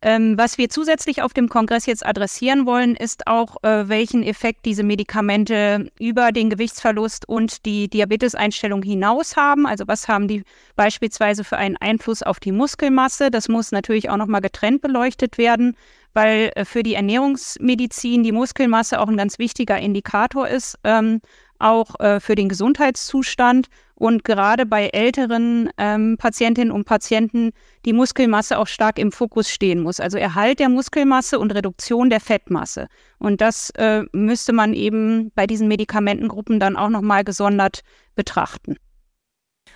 Ähm, 0.00 0.38
was 0.38 0.58
wir 0.58 0.68
zusätzlich 0.68 1.22
auf 1.22 1.32
dem 1.34 1.48
Kongress 1.48 1.86
jetzt 1.86 2.06
adressieren 2.06 2.66
wollen, 2.66 2.94
ist 2.94 3.26
auch, 3.26 3.56
äh, 3.64 3.88
welchen 3.88 4.22
Effekt 4.22 4.64
diese 4.64 4.84
Medikamente 4.84 5.90
über 5.98 6.30
den 6.30 6.50
Gewichtsverlust 6.50 7.28
und 7.28 7.66
die 7.66 7.88
Diabeteseinstellung 7.88 8.82
hinaus 8.82 9.36
haben. 9.36 9.66
Also 9.66 9.88
was 9.88 10.06
haben 10.06 10.28
die 10.28 10.44
beispielsweise 10.76 11.42
für 11.42 11.56
einen 11.56 11.76
Einfluss 11.76 12.22
auf 12.22 12.38
die 12.38 12.52
Muskelmasse? 12.52 13.32
Das 13.32 13.48
muss 13.48 13.72
natürlich 13.72 14.08
auch 14.08 14.16
nochmal 14.16 14.40
getrennt 14.40 14.82
beleuchtet 14.82 15.36
werden, 15.36 15.76
weil 16.14 16.52
äh, 16.54 16.64
für 16.64 16.84
die 16.84 16.94
Ernährungsmedizin 16.94 18.22
die 18.22 18.32
Muskelmasse 18.32 19.00
auch 19.00 19.08
ein 19.08 19.16
ganz 19.16 19.40
wichtiger 19.40 19.78
Indikator 19.78 20.46
ist. 20.46 20.78
Ähm, 20.84 21.20
auch 21.58 21.98
äh, 22.00 22.20
für 22.20 22.34
den 22.34 22.48
Gesundheitszustand 22.48 23.68
und 23.94 24.24
gerade 24.24 24.64
bei 24.64 24.88
älteren 24.88 25.70
ähm, 25.76 26.16
Patientinnen 26.18 26.72
und 26.72 26.84
Patienten 26.84 27.50
die 27.84 27.92
Muskelmasse 27.92 28.58
auch 28.58 28.66
stark 28.66 28.98
im 28.98 29.10
Fokus 29.10 29.50
stehen 29.50 29.80
muss. 29.80 29.98
Also 29.98 30.18
Erhalt 30.18 30.60
der 30.60 30.68
Muskelmasse 30.68 31.38
und 31.38 31.52
Reduktion 31.52 32.10
der 32.10 32.20
Fettmasse. 32.20 32.86
Und 33.18 33.40
das 33.40 33.70
äh, 33.70 34.04
müsste 34.12 34.52
man 34.52 34.72
eben 34.72 35.32
bei 35.34 35.46
diesen 35.46 35.68
Medikamentengruppen 35.68 36.60
dann 36.60 36.76
auch 36.76 36.90
nochmal 36.90 37.24
gesondert 37.24 37.82
betrachten. 38.14 38.76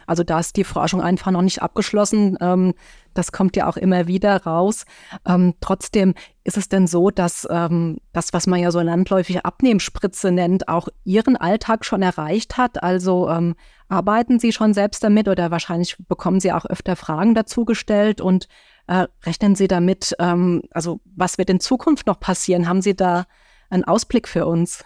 Also 0.07 0.25
da 0.25 0.41
ist 0.41 0.57
die 0.57 0.65
Forschung 0.65 1.01
einfach 1.01 1.31
noch 1.31 1.43
nicht 1.43 1.63
abgeschlossen. 1.63 2.37
Ähm, 2.41 2.75
das 3.15 3.33
kommt 3.33 3.57
ja 3.57 3.69
auch 3.69 3.77
immer 3.77 4.07
wieder 4.07 4.45
raus. 4.45 4.85
Ähm, 5.27 5.55
trotzdem 5.61 6.15
ist 6.45 6.57
es 6.57 6.69
denn 6.69 6.87
so, 6.87 7.11
dass 7.11 7.47
ähm, 7.51 7.99
das, 8.13 8.33
was 8.33 8.47
man 8.47 8.61
ja 8.61 8.71
so 8.71 8.81
landläufig 8.81 9.45
Abnehmspritze 9.45 10.33
nennt, 10.33 10.69
auch 10.69 10.89
Ihren 11.05 11.37
Alltag 11.37 11.85
schon 11.85 12.03
erreicht 12.03 12.57
hat? 12.57 12.83
Also 12.83 13.29
ähm, 13.29 13.55
arbeiten 13.89 14.39
Sie 14.39 14.53
schon 14.53 14.75
selbst 14.75 15.05
damit 15.05 15.29
oder 15.29 15.51
wahrscheinlich 15.51 15.97
bekommen 16.09 16.41
Sie 16.41 16.53
auch 16.53 16.65
öfter 16.65 16.97
Fragen 16.97 17.35
dazu 17.35 17.65
gestellt 17.65 18.21
und 18.21 18.49
äh, 18.87 19.07
rechnen 19.25 19.55
Sie 19.55 19.69
damit, 19.69 20.15
ähm, 20.19 20.63
also 20.71 21.01
was 21.05 21.39
wird 21.39 21.51
in 21.51 21.61
Zukunft 21.61 22.07
noch 22.07 22.19
passieren? 22.19 22.69
Haben 22.69 22.83
Sie 22.83 22.97
da 22.97 23.25
einen 23.71 23.85
Ausblick 23.85 24.29
für 24.29 24.47
uns? 24.47 24.85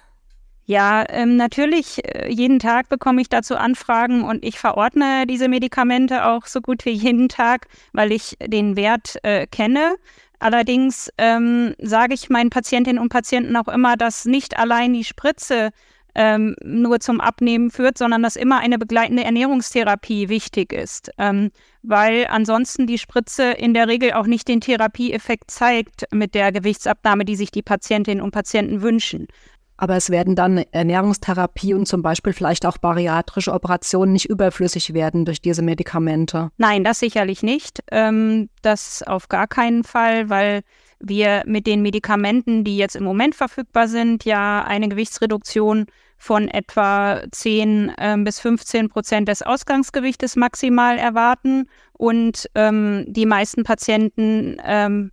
Ja, 0.69 1.05
ähm, 1.11 1.37
natürlich, 1.37 2.05
äh, 2.05 2.29
jeden 2.29 2.59
Tag 2.59 2.89
bekomme 2.89 3.21
ich 3.21 3.29
dazu 3.29 3.55
Anfragen 3.57 4.25
und 4.25 4.45
ich 4.45 4.59
verordne 4.59 5.25
diese 5.29 5.49
Medikamente 5.49 6.27
auch 6.27 6.47
so 6.47 6.61
gut 6.61 6.85
wie 6.85 6.91
jeden 6.91 7.29
Tag, 7.29 7.69
weil 7.93 8.11
ich 8.11 8.37
den 8.45 8.75
Wert 8.75 9.17
äh, 9.23 9.47
kenne. 9.47 9.95
Allerdings 10.41 11.09
ähm, 11.19 11.75
sage 11.79 12.15
ich 12.15 12.31
meinen 12.31 12.51
Patientinnen 12.51 13.01
und 13.01 13.11
Patienten 13.11 13.57
auch 13.57 13.69
immer, 13.69 13.97
dass 13.97 14.25
nicht 14.25 14.59
allein 14.59 14.93
die 14.93 15.05
Spritze 15.05 15.71
ähm, 16.17 16.57
nur 16.65 16.99
zum 16.99 17.21
Abnehmen 17.21 17.71
führt, 17.71 17.97
sondern 17.97 18.23
dass 18.23 18.35
immer 18.35 18.59
eine 18.59 18.79
begleitende 18.79 19.23
Ernährungstherapie 19.23 20.29
wichtig 20.29 20.73
ist, 20.73 21.11
ähm, 21.19 21.51
weil 21.83 22.27
ansonsten 22.29 22.87
die 22.87 22.99
Spritze 22.99 23.53
in 23.53 23.73
der 23.73 23.87
Regel 23.87 24.15
auch 24.15 24.27
nicht 24.27 24.49
den 24.49 24.61
Therapieeffekt 24.61 25.51
zeigt 25.51 26.07
mit 26.13 26.35
der 26.35 26.53
Gewichtsabnahme, 26.53 27.25
die 27.25 27.37
sich 27.37 27.51
die 27.51 27.63
Patientinnen 27.63 28.23
und 28.23 28.33
Patienten 28.33 28.83
wünschen. 28.83 29.29
Aber 29.77 29.97
es 29.97 30.11
werden 30.11 30.35
dann 30.35 30.65
Ernährungstherapie 30.71 31.75
und 31.75 31.87
zum 31.87 32.03
Beispiel 32.03 32.33
vielleicht 32.33 32.65
auch 32.67 32.79
bariatrische 32.79 33.53
Operationen 33.53 34.13
nicht 34.13 34.29
überflüssig 34.29 34.95
werden 34.95 35.25
durch 35.25 35.41
diese 35.41 35.63
Medikamente. 35.63 36.51
Nein, 36.57 36.85
das 36.85 37.01
sicherlich 37.01 37.43
nicht. 37.43 37.83
Ähm, 37.91 38.49
das 38.63 39.03
auf 39.03 39.29
gar 39.29 39.47
keinen 39.47 39.85
Fall, 39.85 40.31
weil 40.31 40.63
wir 40.99 41.43
mit 41.47 41.67
den 41.67 41.83
Medikamenten, 41.83 42.65
die 42.65 42.77
jetzt 42.77 42.97
im 42.97 43.05
Moment 43.05 43.35
verfügbar 43.35 43.89
sind, 43.89 44.25
ja 44.25 44.65
eine 44.65 44.89
Gewichtsreduktion 44.89 45.87
von 46.19 46.49
etwa 46.49 47.23
10 47.31 47.93
ähm, 47.99 48.25
bis 48.25 48.41
15 48.41 48.89
Prozent 48.89 49.29
des 49.29 49.43
Ausgangsgewichtes 49.43 50.37
maximal 50.37 50.99
erwarten. 50.99 51.69
Und 51.93 52.49
ähm, 52.55 53.05
die 53.09 53.27
meisten 53.27 53.65
Patienten 53.65 54.57
ähm, 54.65 55.13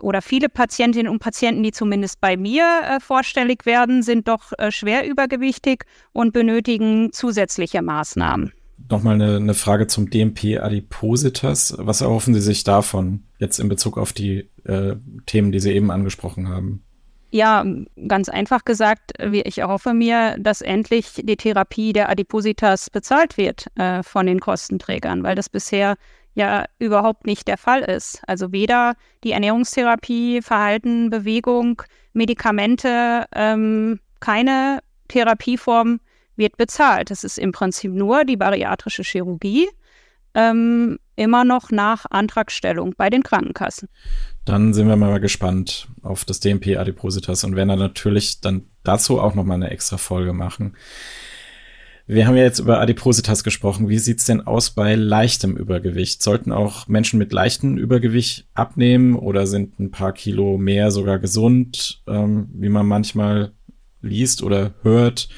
oder 0.00 0.22
viele 0.22 0.48
Patientinnen 0.48 1.10
und 1.10 1.18
Patienten, 1.18 1.62
die 1.62 1.72
zumindest 1.72 2.20
bei 2.20 2.36
mir 2.36 2.64
äh, 2.82 3.00
vorstellig 3.00 3.66
werden, 3.66 4.02
sind 4.02 4.28
doch 4.28 4.52
äh, 4.58 4.70
schwer 4.70 5.08
übergewichtig 5.08 5.84
und 6.12 6.32
benötigen 6.32 7.12
zusätzliche 7.12 7.82
Maßnahmen. 7.82 8.52
Nochmal 8.90 9.14
eine, 9.14 9.36
eine 9.36 9.54
Frage 9.54 9.86
zum 9.86 10.10
DMP 10.10 10.58
Adipositas. 10.60 11.74
Was 11.78 12.02
erhoffen 12.02 12.34
Sie 12.34 12.42
sich 12.42 12.62
davon 12.62 13.24
jetzt 13.38 13.58
in 13.58 13.68
Bezug 13.68 13.96
auf 13.96 14.12
die 14.12 14.50
äh, 14.64 14.96
Themen, 15.24 15.50
die 15.50 15.60
Sie 15.60 15.72
eben 15.72 15.90
angesprochen 15.90 16.48
haben? 16.48 16.82
Ja, 17.30 17.64
ganz 18.06 18.28
einfach 18.28 18.64
gesagt, 18.64 19.12
ich 19.20 19.58
erhoffe 19.58 19.92
mir, 19.92 20.36
dass 20.38 20.60
endlich 20.60 21.14
die 21.16 21.36
Therapie 21.36 21.92
der 21.92 22.08
Adipositas 22.08 22.88
bezahlt 22.88 23.36
wird 23.36 23.66
äh, 23.76 24.02
von 24.02 24.26
den 24.26 24.40
Kostenträgern, 24.40 25.22
weil 25.22 25.34
das 25.34 25.48
bisher 25.48 25.96
ja 26.36 26.66
überhaupt 26.78 27.26
nicht 27.26 27.48
der 27.48 27.56
Fall 27.56 27.80
ist. 27.80 28.22
Also 28.26 28.52
weder 28.52 28.94
die 29.24 29.32
Ernährungstherapie, 29.32 30.42
Verhalten, 30.42 31.10
Bewegung, 31.10 31.82
Medikamente, 32.12 33.24
ähm, 33.34 33.98
keine 34.20 34.80
Therapieform 35.08 36.00
wird 36.36 36.58
bezahlt. 36.58 37.10
Das 37.10 37.24
ist 37.24 37.38
im 37.38 37.52
Prinzip 37.52 37.90
nur 37.90 38.24
die 38.24 38.36
bariatrische 38.36 39.02
Chirurgie, 39.02 39.66
ähm, 40.34 40.98
immer 41.16 41.44
noch 41.44 41.70
nach 41.70 42.04
Antragstellung 42.10 42.94
bei 42.96 43.08
den 43.08 43.22
Krankenkassen. 43.22 43.88
Dann 44.44 44.74
sind 44.74 44.88
wir 44.88 44.96
mal 44.96 45.18
gespannt 45.18 45.88
auf 46.02 46.26
das 46.26 46.40
DMP 46.40 46.76
Adipositas 46.76 47.44
und 47.44 47.56
werden 47.56 47.70
dann 47.70 47.78
natürlich 47.78 48.42
dann 48.42 48.66
dazu 48.84 49.18
auch 49.18 49.34
noch 49.34 49.44
mal 49.44 49.54
eine 49.54 49.70
extra 49.70 49.96
Folge 49.96 50.34
machen. 50.34 50.76
Wir 52.08 52.28
haben 52.28 52.36
ja 52.36 52.44
jetzt 52.44 52.60
über 52.60 52.80
Adipositas 52.80 53.42
gesprochen. 53.42 53.88
Wie 53.88 53.98
sieht's 53.98 54.26
denn 54.26 54.46
aus 54.46 54.70
bei 54.70 54.94
leichtem 54.94 55.56
Übergewicht? 55.56 56.22
Sollten 56.22 56.52
auch 56.52 56.86
Menschen 56.86 57.18
mit 57.18 57.32
leichtem 57.32 57.76
Übergewicht 57.76 58.46
abnehmen 58.54 59.16
oder 59.16 59.48
sind 59.48 59.80
ein 59.80 59.90
paar 59.90 60.12
Kilo 60.12 60.56
mehr 60.56 60.92
sogar 60.92 61.18
gesund, 61.18 62.02
ähm, 62.06 62.48
wie 62.52 62.68
man 62.68 62.86
manchmal 62.86 63.52
liest 64.02 64.44
oder 64.44 64.74
hört? 64.82 65.28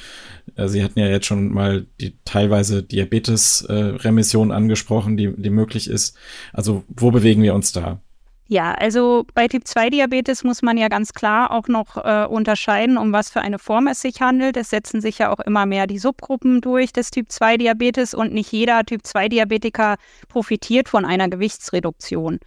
Äh, 0.57 0.69
Sie 0.69 0.85
hatten 0.85 0.99
ja 0.99 1.07
jetzt 1.07 1.25
schon 1.25 1.49
mal 1.49 1.87
die 2.03 2.19
teilweise 2.27 2.83
Diabetes-Remission 2.83 4.51
äh, 4.51 4.55
angesprochen, 4.55 5.17
die, 5.17 5.33
die 5.35 5.51
möglich 5.51 5.89
ist. 5.89 6.19
Also 6.53 6.85
wo 6.89 7.11
bewegen 7.11 7.43
wir 7.43 7.55
uns 7.55 7.73
da? 7.73 8.03
Ja, 8.50 8.73
also 8.73 9.26
bei 9.35 9.47
Typ-2-Diabetes 9.47 10.43
muss 10.43 10.62
man 10.62 10.78
ja 10.78 10.88
ganz 10.88 11.12
klar 11.12 11.50
auch 11.50 11.69
noch 11.69 11.99
äh, 11.99 12.25
unterscheiden, 12.25 12.97
um 12.97 13.12
was 13.12 13.28
für 13.28 13.43
eine 13.43 13.59
Form 13.59 13.88
es 13.88 14.00
sich 14.00 14.23
handelt. 14.23 14.57
Es 14.57 14.71
setzen 14.71 15.02
sich 15.02 15.19
ja 15.19 15.31
auch 15.31 15.40
immer 15.40 15.67
mehr 15.67 15.87
die 15.87 15.99
Subgruppen 15.99 16.62
durch 16.62 16.95
des 16.95 17.11
Typ-2-Diabetes 17.11 18.14
und 18.14 18.33
nicht 18.33 18.50
jeder 18.50 18.85
Typ-2-Diabetiker 18.87 19.97
profitiert 20.28 20.88
von 20.88 21.05
einer 21.05 21.28
Gewichtsreduktion. 21.28 22.38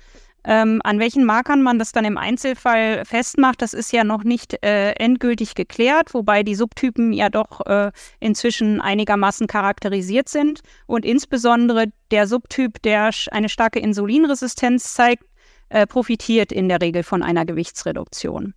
Ähm, 0.44 0.82
an 0.84 0.98
welchen 0.98 1.24
Markern 1.24 1.62
man 1.62 1.78
das 1.78 1.92
dann 1.92 2.04
im 2.04 2.18
Einzelfall 2.18 3.06
festmacht, 3.06 3.62
das 3.62 3.76
ist 3.76 3.94
ja 3.94 4.04
noch 4.04 4.24
nicht 4.24 4.58
äh, 4.66 4.94
endgültig 4.94 5.54
geklärt, 5.54 6.16
wobei 6.16 6.42
die 6.42 6.56
Subtypen 6.56 7.14
ja 7.14 7.30
doch 7.30 7.64
äh, 7.68 7.92
inzwischen 8.20 8.82
einigermaßen 8.82 9.46
charakterisiert 9.46 10.30
sind. 10.30 10.62
Und 10.88 11.06
insbesondere 11.06 11.92
der 12.10 12.26
Subtyp, 12.26 12.82
der 12.82 13.12
eine 13.30 13.50
starke 13.50 13.80
Insulinresistenz 13.80 14.96
zeigt, 14.96 15.26
äh, 15.72 15.88
profitiert 15.88 16.52
in 16.52 16.70
der 16.70 16.82
Regel 16.82 17.04
von 17.04 17.24
einer 17.24 17.46
Gewichtsreduktion. 17.46 18.54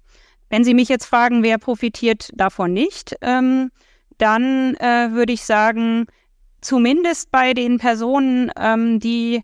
Wenn 0.50 0.64
Sie 0.64 0.74
mich 0.74 0.88
jetzt 0.88 1.06
fragen, 1.06 1.42
wer 1.42 1.58
profitiert 1.58 2.30
davon 2.34 2.72
nicht, 2.72 3.16
ähm, 3.22 3.70
dann 4.18 4.74
äh, 4.76 5.10
würde 5.12 5.32
ich 5.32 5.44
sagen, 5.44 6.06
zumindest 6.60 7.30
bei 7.30 7.54
den 7.54 7.78
Personen, 7.78 8.50
ähm, 8.58 9.00
die 9.00 9.42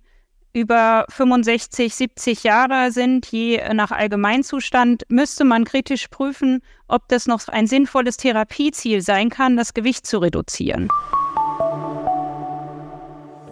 über 0.53 1.07
65, 1.11 1.95
70 1.95 2.43
Jahre 2.43 2.91
sind, 2.91 3.27
je 3.27 3.63
nach 3.73 3.93
Allgemeinzustand, 3.93 5.05
müsste 5.09 5.45
man 5.45 5.65
kritisch 5.65 6.09
prüfen, 6.09 6.63
ob 6.89 7.07
das 7.09 7.27
noch 7.27 7.47
ein 7.47 7.69
sinnvolles 7.69 8.17
Therapieziel 8.17 9.01
sein 9.01 9.31
kann, 9.31 9.57
das 9.57 9.75
Gewicht 9.75 10.07
zu 10.07 10.19
reduzieren. 10.19 10.89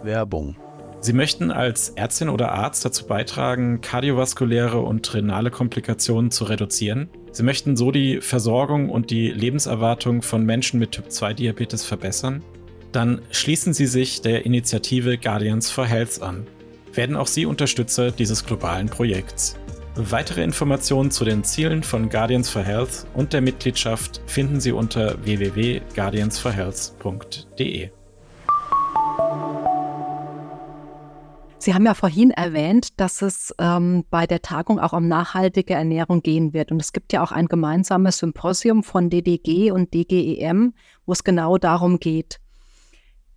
Werbung 0.03 0.57
Sie 1.01 1.13
möchten 1.13 1.51
als 1.51 1.89
Ärztin 1.89 2.27
oder 2.27 2.51
Arzt 2.51 2.83
dazu 2.83 3.07
beitragen, 3.07 3.79
kardiovaskuläre 3.81 4.79
und 4.79 5.13
renale 5.13 5.49
Komplikationen 5.49 6.29
zu 6.29 6.43
reduzieren. 6.43 7.09
Sie 7.31 7.43
möchten 7.43 7.77
so 7.77 7.91
die 7.91 8.19
Versorgung 8.19 8.89
und 8.89 9.09
die 9.09 9.29
Lebenserwartung 9.29 10.21
von 10.21 10.45
Menschen 10.45 10.77
mit 10.77 10.91
Typ-2-Diabetes 10.91 11.85
verbessern. 11.85 12.43
Dann 12.91 13.21
schließen 13.31 13.73
Sie 13.73 13.85
sich 13.85 14.19
der 14.21 14.45
Initiative 14.45 15.17
Guardians 15.17 15.71
for 15.71 15.85
Health 15.85 16.21
an. 16.21 16.45
Werden 16.93 17.15
auch 17.15 17.27
Sie 17.27 17.45
Unterstützer 17.45 18.11
dieses 18.11 18.45
globalen 18.45 18.89
Projekts. 18.89 19.55
Weitere 19.95 20.43
Informationen 20.43 21.11
zu 21.11 21.23
den 21.23 21.43
Zielen 21.43 21.83
von 21.83 22.09
Guardians 22.09 22.49
for 22.49 22.63
Health 22.63 23.05
und 23.13 23.31
der 23.33 23.41
Mitgliedschaft 23.41 24.21
finden 24.25 24.59
Sie 24.59 24.71
unter 24.71 25.23
www.guardiansforhealth.de. 25.23 27.91
Sie 31.69 31.75
haben 31.75 31.85
ja 31.85 31.93
vorhin 31.93 32.31
erwähnt, 32.31 32.99
dass 32.99 33.21
es 33.21 33.53
ähm, 33.59 34.03
bei 34.09 34.25
der 34.25 34.41
Tagung 34.41 34.79
auch 34.79 34.91
um 34.91 35.07
nachhaltige 35.07 35.75
Ernährung 35.75 36.23
gehen 36.23 36.51
wird. 36.51 36.71
Und 36.71 36.81
es 36.81 36.93
gibt 36.93 37.13
ja 37.13 37.21
auch 37.21 37.31
ein 37.31 37.45
gemeinsames 37.45 38.17
Symposium 38.17 38.81
von 38.81 39.11
DDG 39.11 39.69
und 39.69 39.93
DGEM, 39.93 40.73
wo 41.05 41.11
es 41.11 41.23
genau 41.23 41.59
darum 41.59 41.99
geht. 41.99 42.39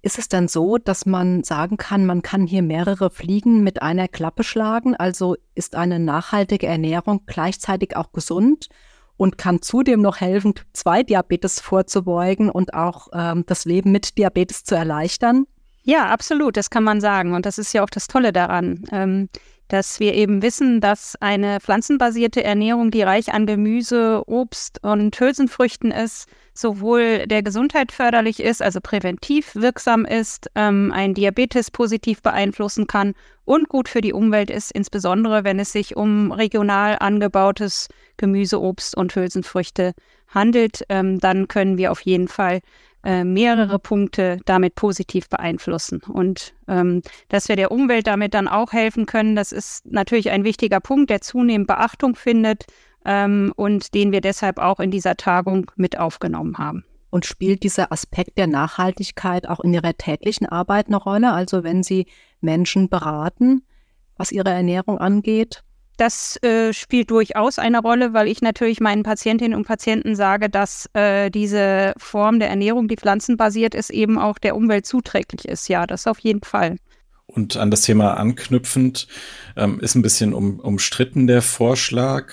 Ist 0.01 0.19
es 0.19 0.31
denn 0.31 0.49
so, 0.49 0.79
dass 0.79 1.05
man 1.05 1.45
sagen 1.45 1.77
kann, 1.77 2.07
man 2.07 2.23
kann 2.23 2.47
hier 2.47 2.63
mehrere 2.63 3.11
Fliegen 3.11 3.63
mit 3.63 3.83
einer 3.83 4.09
Klappe 4.09 4.45
schlagen? 4.45 4.97
Also 4.97 5.37
ist 5.55 5.75
eine 5.75 5.99
nachhaltige 5.99 6.67
Ernährung 6.67 7.25
gleichzeitig 7.27 7.99
auch 7.99 8.13
gesund 8.13 8.71
und 9.19 9.37
kann 9.37 9.61
zudem 9.61 10.01
noch 10.01 10.23
helfen, 10.23 10.55
zwei 10.73 11.03
Diabetes 11.03 11.61
vorzubeugen 11.61 12.49
und 12.49 12.73
auch 12.73 13.09
ähm, 13.13 13.45
das 13.47 13.67
Leben 13.67 13.93
mit 13.93 14.17
Diabetes 14.17 14.65
zu 14.65 14.75
erleichtern? 14.75 15.45
Ja, 15.85 16.07
absolut, 16.07 16.57
das 16.57 16.71
kann 16.71 16.85
man 16.85 17.01
sagen. 17.01 17.35
Und 17.35 17.47
das 17.47 17.59
ist 17.59 17.73
ja 17.73 17.83
auch 17.83 17.91
das 17.91 18.07
Tolle 18.07 18.33
daran. 18.33 18.85
Ähm, 18.93 19.29
dass 19.73 20.01
wir 20.01 20.13
eben 20.13 20.43
wissen, 20.43 20.83
dass 20.83 21.17
eine 21.21 21.59
pflanzenbasierte 21.59 22.45
Ernährung, 22.45 22.91
die 22.91 23.01
reich 23.01 23.33
an 23.33 23.47
Gemüse, 23.47 24.23
Obst 24.27 24.85
und 24.85 25.19
Hülsenfrüchten 25.19 25.91
ist, 25.91 26.29
sowohl 26.53 27.27
der 27.27 27.43
Gesundheit 27.43 27.91
förderlich 27.91 28.41
ist, 28.41 28.61
also 28.61 28.81
präventiv 28.83 29.55
wirksam 29.55 30.05
ist, 30.05 30.51
ähm, 30.57 30.93
ein 30.95 31.15
Diabetes 31.15 31.71
positiv 31.71 32.21
beeinflussen 32.21 32.87
kann 32.87 33.15
und 33.47 33.71
gut 33.71 33.89
für 33.89 34.03
die 34.03 34.13
Umwelt 34.13 34.51
ist, 34.51 34.73
insbesondere 34.73 35.43
wenn 35.43 35.59
es 35.59 35.73
sich 35.73 35.97
um 35.97 36.33
regional 36.33 36.99
angebautes 37.01 37.89
Gemüse, 38.19 38.61
Obst 38.61 38.95
und 38.95 39.15
Hülsenfrüchte 39.17 39.95
handelt, 40.29 40.85
ähm, 40.91 41.19
dann 41.19 41.49
können 41.49 41.79
wir 41.79 41.93
auf 41.93 42.03
jeden 42.03 42.29
Fall 42.29 42.61
äh, 43.05 43.25
mehrere 43.25 43.79
Punkte 43.79 44.39
damit 44.45 44.75
positiv 44.75 45.29
beeinflussen. 45.29 46.01
Und 46.03 46.55
ähm, 46.69 47.03
dass 47.29 47.49
wir 47.49 47.57
der 47.57 47.71
Umwelt 47.71 48.07
damit 48.07 48.35
dann 48.35 48.49
auch 48.49 48.73
helfen 48.73 49.07
können, 49.07 49.37
das 49.37 49.53
ist 49.53 49.85
natürlich 49.87 50.31
ein 50.31 50.45
wichtiger 50.45 50.81
Punkt, 50.81 51.11
der 51.11 51.21
zunehmend 51.21 51.67
Beachtung 51.67 52.15
findet 52.15 52.65
ähm, 53.05 53.53
und 53.57 53.95
den 53.95 54.13
wir 54.13 54.21
deshalb 54.21 54.59
auch 54.59 54.81
in 54.81 54.91
dieser 54.91 55.17
Tagung 55.17 55.71
mit 55.77 55.99
aufgenommen 55.99 56.59
haben. 56.59 56.85
Und 57.11 57.27
spielt 57.27 57.63
dieser 57.63 57.93
Aspekt 57.93 58.39
der 58.39 58.47
Nachhaltigkeit 58.47 59.47
auch 59.47 59.61
in 59.61 59.75
Ihrer 59.75 59.95
täglichen 59.95 60.47
Arbeit 60.47 60.87
eine 60.87 60.97
Rolle? 60.97 61.33
Also 61.33 61.63
wenn 61.63 61.83
Sie 61.83 62.07
Menschen 62.41 62.89
beraten, 62.89 63.63
was 64.17 64.33
ihre 64.33 64.51
Ernährung 64.51 64.99
angeht? 64.99 65.63
Das 66.03 66.37
äh, 66.43 66.73
spielt 66.73 67.13
durchaus 67.13 67.61
eine 67.61 67.79
Rolle, 67.79 68.13
weil 68.13 68.27
ich 68.27 68.43
natürlich 68.43 68.81
meinen 68.81 69.05
Patientinnen 69.05 69.57
und 69.57 69.69
Patienten 69.69 70.17
sage, 70.17 70.51
dass 70.51 70.91
äh, 70.95 71.31
diese 71.31 71.95
Form 71.97 72.41
der 72.41 72.49
Ernährung, 72.49 72.89
die 72.89 72.97
pflanzenbasiert 72.97 73.77
ist, 73.77 73.91
eben 73.91 74.19
auch 74.19 74.39
der 74.39 74.57
Umwelt 74.57 74.85
zuträglich 74.85 75.45
ist. 75.45 75.69
Ja, 75.69 75.87
das 75.87 76.09
auf 76.09 76.19
jeden 76.19 76.43
Fall. 76.43 76.75
Und 77.27 77.57
an 77.57 77.71
das 77.71 77.83
Thema 77.83 78.15
anknüpfend 78.15 79.07
ähm, 79.55 79.79
ist 79.79 79.95
ein 79.95 80.03
bisschen 80.03 80.35
um, 80.35 80.59
umstritten 80.59 81.29
der 81.29 81.41
Vorschlag. 81.41 82.33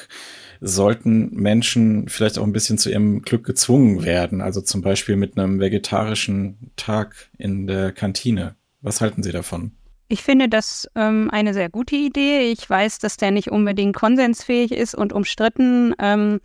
Sollten 0.62 1.30
Menschen 1.36 2.10
vielleicht 2.10 2.40
auch 2.40 2.46
ein 2.46 2.54
bisschen 2.54 2.80
zu 2.80 2.90
ihrem 2.90 3.22
Glück 3.22 3.46
gezwungen 3.46 4.04
werden, 4.04 4.42
also 4.42 4.62
zum 4.62 4.82
Beispiel 4.82 5.16
mit 5.16 5.38
einem 5.38 5.60
vegetarischen 5.60 6.72
Tag 6.76 7.30
in 7.38 7.68
der 7.68 7.92
Kantine? 7.92 8.56
Was 8.82 9.00
halten 9.00 9.22
Sie 9.22 9.32
davon? 9.32 9.74
Ich 10.12 10.24
finde 10.24 10.50
das 10.50 10.90
ähm, 10.96 11.30
eine 11.32 11.54
sehr 11.54 11.70
gute 11.70 11.96
Idee. 11.96 12.52
Ich 12.52 12.68
weiß, 12.68 12.98
dass 12.98 13.18
der 13.18 13.30
nicht 13.30 13.52
unbedingt 13.52 13.96
konsensfähig 13.96 14.72
ist 14.72 14.96
und 14.96 15.14
umstritten. 15.14 15.94
Ähm, 16.00 16.40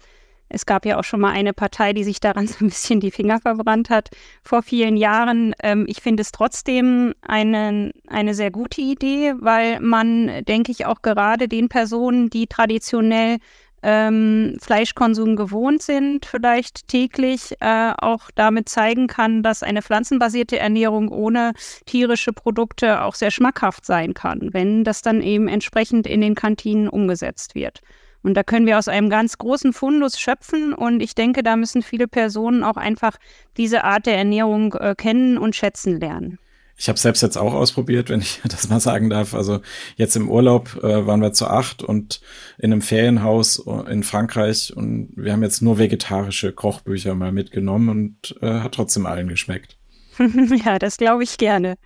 es 0.50 0.66
gab 0.66 0.84
ja 0.84 0.98
auch 0.98 1.04
schon 1.04 1.20
mal 1.20 1.32
eine 1.32 1.54
Partei, 1.54 1.94
die 1.94 2.04
sich 2.04 2.20
daran 2.20 2.46
so 2.46 2.62
ein 2.62 2.68
bisschen 2.68 3.00
die 3.00 3.10
Finger 3.10 3.40
verbrannt 3.40 3.88
hat 3.88 4.10
vor 4.42 4.62
vielen 4.62 4.98
Jahren. 4.98 5.54
Ähm, 5.62 5.86
ich 5.88 6.02
finde 6.02 6.20
es 6.20 6.30
trotzdem 6.30 7.14
eine, 7.22 7.92
eine 8.06 8.34
sehr 8.34 8.50
gute 8.50 8.82
Idee, 8.82 9.32
weil 9.38 9.80
man, 9.80 10.44
denke 10.44 10.70
ich, 10.70 10.84
auch 10.84 11.00
gerade 11.00 11.48
den 11.48 11.70
Personen, 11.70 12.28
die 12.28 12.46
traditionell 12.46 13.38
ähm, 13.84 14.56
Fleischkonsum 14.60 15.36
gewohnt 15.36 15.82
sind, 15.82 16.24
vielleicht 16.24 16.88
täglich 16.88 17.54
äh, 17.60 17.92
auch 17.98 18.30
damit 18.34 18.68
zeigen 18.68 19.06
kann, 19.06 19.42
dass 19.42 19.62
eine 19.62 19.82
pflanzenbasierte 19.82 20.58
Ernährung 20.58 21.10
ohne 21.10 21.52
tierische 21.84 22.32
Produkte 22.32 23.02
auch 23.02 23.14
sehr 23.14 23.30
schmackhaft 23.30 23.84
sein 23.84 24.14
kann, 24.14 24.48
wenn 24.52 24.84
das 24.84 25.02
dann 25.02 25.20
eben 25.20 25.48
entsprechend 25.48 26.06
in 26.06 26.22
den 26.22 26.34
Kantinen 26.34 26.88
umgesetzt 26.88 27.54
wird. 27.54 27.80
Und 28.22 28.34
da 28.34 28.42
können 28.42 28.64
wir 28.66 28.78
aus 28.78 28.88
einem 28.88 29.10
ganz 29.10 29.36
großen 29.36 29.74
Fundus 29.74 30.18
schöpfen. 30.18 30.72
Und 30.72 31.00
ich 31.00 31.14
denke, 31.14 31.42
da 31.42 31.56
müssen 31.56 31.82
viele 31.82 32.08
Personen 32.08 32.64
auch 32.64 32.78
einfach 32.78 33.18
diese 33.58 33.84
Art 33.84 34.06
der 34.06 34.16
Ernährung 34.16 34.72
äh, 34.72 34.94
kennen 34.96 35.36
und 35.36 35.54
schätzen 35.54 36.00
lernen. 36.00 36.38
Ich 36.76 36.88
habe 36.88 36.98
selbst 36.98 37.22
jetzt 37.22 37.38
auch 37.38 37.54
ausprobiert, 37.54 38.08
wenn 38.10 38.20
ich 38.20 38.40
das 38.48 38.68
mal 38.68 38.80
sagen 38.80 39.10
darf. 39.10 39.34
Also 39.34 39.60
jetzt 39.96 40.16
im 40.16 40.28
Urlaub 40.28 40.82
äh, 40.82 41.06
waren 41.06 41.20
wir 41.20 41.32
zu 41.32 41.46
acht 41.46 41.82
und 41.82 42.20
in 42.58 42.72
einem 42.72 42.82
Ferienhaus 42.82 43.62
in 43.88 44.02
Frankreich 44.02 44.72
und 44.76 45.12
wir 45.16 45.32
haben 45.32 45.42
jetzt 45.42 45.62
nur 45.62 45.78
vegetarische 45.78 46.52
Kochbücher 46.52 47.14
mal 47.14 47.32
mitgenommen 47.32 47.88
und 47.88 48.36
äh, 48.42 48.60
hat 48.60 48.72
trotzdem 48.72 49.06
allen 49.06 49.28
geschmeckt. 49.28 49.76
ja, 50.64 50.78
das 50.78 50.96
glaube 50.96 51.22
ich 51.22 51.38
gerne. 51.38 51.76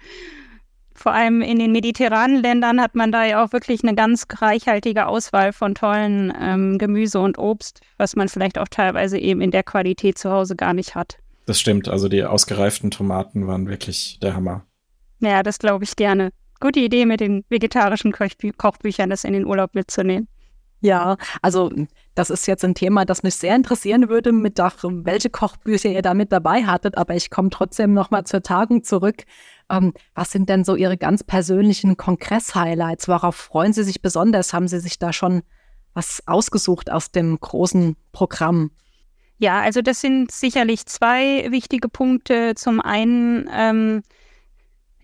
Vor 0.99 1.13
allem 1.13 1.43
in 1.43 1.60
den 1.60 1.71
mediterranen 1.71 2.43
Ländern 2.43 2.80
hat 2.80 2.97
man 2.97 3.13
da 3.13 3.25
ja 3.25 3.45
auch 3.45 3.52
wirklich 3.52 3.84
eine 3.84 3.95
ganz 3.95 4.26
reichhaltige 4.41 5.06
Auswahl 5.06 5.52
von 5.52 5.76
tollen 5.76 6.32
ähm, 6.41 6.76
Gemüse 6.76 7.21
und 7.21 7.39
Obst, 7.39 7.82
was 7.99 8.17
man 8.17 8.28
vielleicht 8.28 8.58
auch 8.58 8.67
teilweise 8.69 9.17
eben 9.17 9.41
in 9.41 9.52
der 9.52 9.63
Qualität 9.63 10.19
zu 10.19 10.32
Hause 10.32 10.56
gar 10.56 10.75
nicht 10.75 10.97
hat. 10.97 11.19
Das 11.47 11.60
stimmt. 11.60 11.89
Also 11.89 12.08
die 12.08 12.25
ausgereiften 12.25 12.91
Tomaten 12.91 13.47
waren 13.47 13.69
wirklich 13.69 14.19
der 14.21 14.34
Hammer. 14.34 14.65
Ja, 15.21 15.43
das 15.43 15.59
glaube 15.59 15.85
ich 15.85 15.97
gerne. 15.97 16.31
Gute 16.61 16.81
Idee 16.81 17.07
mit 17.07 17.21
den 17.21 17.45
vegetarischen 17.49 18.13
Kochbü 18.13 18.52
Kochbüchern, 18.52 19.11
das 19.11 19.25
in 19.25 19.33
den 19.33 19.47
Urlaub 19.47 19.75
mitzunehmen. 19.75 20.28
Ja, 20.81 21.17
also 21.43 21.73
das 22.15 22.31
ist 22.31 22.47
jetzt 22.47 22.65
ein 22.65 22.75
Thema, 22.75 23.04
das 23.04 23.25
mich 23.25 23.35
sehr 23.35 23.57
interessieren 23.57 24.09
würde, 24.09 24.31
mit 24.31 24.61
auch, 24.61 24.75
welche 24.83 25.28
Kochbücher 25.28 25.89
ihr 25.89 26.02
da 26.02 26.15
mit 26.15 26.31
dabei 26.31 26.65
hattet, 26.65 26.97
aber 26.97 27.17
ich 27.17 27.31
komme 27.31 27.50
trotzdem 27.50 27.95
nochmal 27.95 28.25
zur 28.25 28.43
Tagung 28.43 28.85
zurück. 28.85 29.25
Ähm, 29.71 29.93
was 30.15 30.31
sind 30.31 30.49
denn 30.49 30.65
so 30.65 30.76
Ihre 30.76 30.97
ganz 30.97 31.25
persönlichen 31.25 31.97
Kongress-Highlights? 31.97 33.09
Worauf 33.09 33.35
freuen 33.35 33.73
Sie 33.73 33.83
sich 33.83 34.02
besonders? 34.02 34.52
Haben 34.52 34.69
Sie 34.69 34.78
sich 34.78 35.00
da 35.00 35.13
schon 35.13 35.43
was 35.95 36.23
ausgesucht 36.26 36.93
aus 36.93 37.11
dem 37.11 37.41
großen 37.41 37.97
Programm? 38.13 38.71
Ja, 39.39 39.61
also 39.61 39.83
das 39.83 40.00
sind 40.00 40.31
sicherlich 40.31 40.87
zwei 40.87 41.50
wichtige 41.50 41.89
Punkte. 41.89 42.54
Zum 42.54 42.81
einen 42.81 43.49
ähm, 43.52 44.02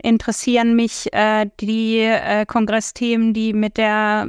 interessieren 0.04 0.76
mich 0.76 1.12
äh, 1.12 1.46
die 1.60 1.98
äh, 2.00 2.44
Kongressthemen, 2.46 3.32
die 3.32 3.52
mit 3.52 3.78
der 3.78 4.28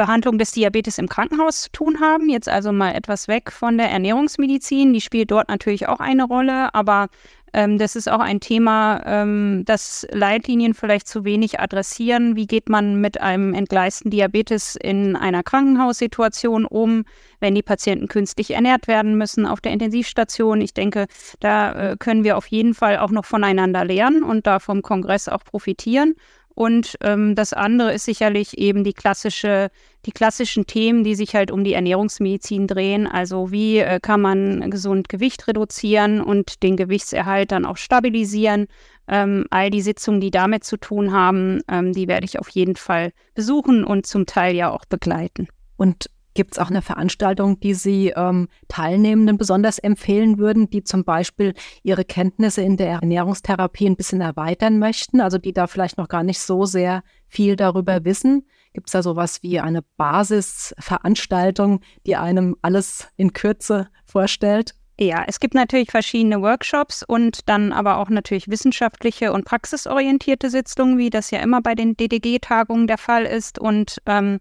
Behandlung 0.00 0.38
des 0.38 0.52
Diabetes 0.52 0.96
im 0.96 1.10
Krankenhaus 1.10 1.64
zu 1.64 1.72
tun 1.72 2.00
haben. 2.00 2.30
Jetzt 2.30 2.48
also 2.48 2.72
mal 2.72 2.94
etwas 2.94 3.28
weg 3.28 3.52
von 3.52 3.76
der 3.76 3.90
Ernährungsmedizin. 3.90 4.94
Die 4.94 5.02
spielt 5.02 5.30
dort 5.30 5.50
natürlich 5.50 5.88
auch 5.88 6.00
eine 6.00 6.24
Rolle, 6.24 6.74
aber 6.74 7.08
ähm, 7.52 7.76
das 7.76 7.96
ist 7.96 8.10
auch 8.10 8.20
ein 8.20 8.40
Thema, 8.40 9.02
ähm, 9.04 9.62
das 9.66 10.06
Leitlinien 10.10 10.72
vielleicht 10.72 11.06
zu 11.06 11.24
wenig 11.26 11.60
adressieren. 11.60 12.34
Wie 12.34 12.46
geht 12.46 12.70
man 12.70 12.98
mit 13.02 13.20
einem 13.20 13.52
entgleisten 13.52 14.10
Diabetes 14.10 14.74
in 14.74 15.16
einer 15.16 15.42
Krankenhaussituation 15.42 16.64
um, 16.64 17.04
wenn 17.40 17.54
die 17.54 17.62
Patienten 17.62 18.08
künstlich 18.08 18.52
ernährt 18.52 18.88
werden 18.88 19.18
müssen 19.18 19.44
auf 19.44 19.60
der 19.60 19.72
Intensivstation? 19.72 20.62
Ich 20.62 20.72
denke, 20.72 21.08
da 21.40 21.72
äh, 21.72 21.96
können 21.98 22.24
wir 22.24 22.38
auf 22.38 22.46
jeden 22.46 22.72
Fall 22.72 22.96
auch 22.96 23.10
noch 23.10 23.26
voneinander 23.26 23.84
lernen 23.84 24.22
und 24.22 24.46
da 24.46 24.60
vom 24.60 24.80
Kongress 24.80 25.28
auch 25.28 25.44
profitieren. 25.44 26.14
Und 26.60 26.98
ähm, 27.00 27.34
das 27.36 27.54
andere 27.54 27.94
ist 27.94 28.04
sicherlich 28.04 28.58
eben 28.58 28.84
die 28.84 28.92
klassische, 28.92 29.70
die 30.04 30.10
klassischen 30.10 30.66
Themen, 30.66 31.04
die 31.04 31.14
sich 31.14 31.34
halt 31.34 31.50
um 31.50 31.64
die 31.64 31.72
Ernährungsmedizin 31.72 32.66
drehen. 32.66 33.06
Also 33.06 33.50
wie 33.50 33.78
äh, 33.78 33.98
kann 33.98 34.20
man 34.20 34.70
gesund 34.70 35.08
Gewicht 35.08 35.48
reduzieren 35.48 36.20
und 36.20 36.62
den 36.62 36.76
Gewichtserhalt 36.76 37.50
dann 37.50 37.64
auch 37.64 37.78
stabilisieren. 37.78 38.66
Ähm, 39.08 39.46
all 39.48 39.70
die 39.70 39.80
Sitzungen, 39.80 40.20
die 40.20 40.30
damit 40.30 40.64
zu 40.64 40.76
tun 40.76 41.12
haben, 41.12 41.62
ähm, 41.66 41.94
die 41.94 42.08
werde 42.08 42.26
ich 42.26 42.38
auf 42.38 42.50
jeden 42.50 42.76
Fall 42.76 43.12
besuchen 43.34 43.82
und 43.82 44.04
zum 44.04 44.26
Teil 44.26 44.54
ja 44.54 44.70
auch 44.70 44.84
begleiten. 44.84 45.48
Und 45.78 46.10
Gibt 46.34 46.52
es 46.52 46.58
auch 46.58 46.70
eine 46.70 46.82
Veranstaltung, 46.82 47.58
die 47.60 47.74
Sie 47.74 48.12
ähm, 48.16 48.48
Teilnehmenden 48.68 49.36
besonders 49.36 49.78
empfehlen 49.78 50.38
würden, 50.38 50.70
die 50.70 50.84
zum 50.84 51.04
Beispiel 51.04 51.54
ihre 51.82 52.04
Kenntnisse 52.04 52.62
in 52.62 52.76
der 52.76 53.00
Ernährungstherapie 53.00 53.86
ein 53.86 53.96
bisschen 53.96 54.20
erweitern 54.20 54.78
möchten, 54.78 55.20
also 55.20 55.38
die 55.38 55.52
da 55.52 55.66
vielleicht 55.66 55.98
noch 55.98 56.08
gar 56.08 56.22
nicht 56.22 56.40
so 56.40 56.64
sehr 56.64 57.02
viel 57.26 57.56
darüber 57.56 58.04
wissen? 58.04 58.46
Gibt 58.72 58.88
es 58.88 58.92
da 58.92 59.02
sowas 59.02 59.42
wie 59.42 59.58
eine 59.58 59.82
Basisveranstaltung, 59.96 61.80
die 62.06 62.14
einem 62.14 62.56
alles 62.62 63.08
in 63.16 63.32
Kürze 63.32 63.88
vorstellt? 64.04 64.74
Ja, 65.02 65.24
es 65.26 65.40
gibt 65.40 65.54
natürlich 65.54 65.90
verschiedene 65.90 66.42
Workshops 66.42 67.02
und 67.02 67.48
dann 67.48 67.72
aber 67.72 67.96
auch 67.96 68.10
natürlich 68.10 68.48
wissenschaftliche 68.48 69.32
und 69.32 69.46
praxisorientierte 69.46 70.50
Sitzungen, 70.50 70.98
wie 70.98 71.08
das 71.08 71.30
ja 71.30 71.40
immer 71.40 71.62
bei 71.62 71.74
den 71.74 71.96
DDG-Tagungen 71.96 72.86
der 72.86 72.98
Fall 72.98 73.24
ist. 73.24 73.58
Und 73.58 74.02
ähm, 74.04 74.40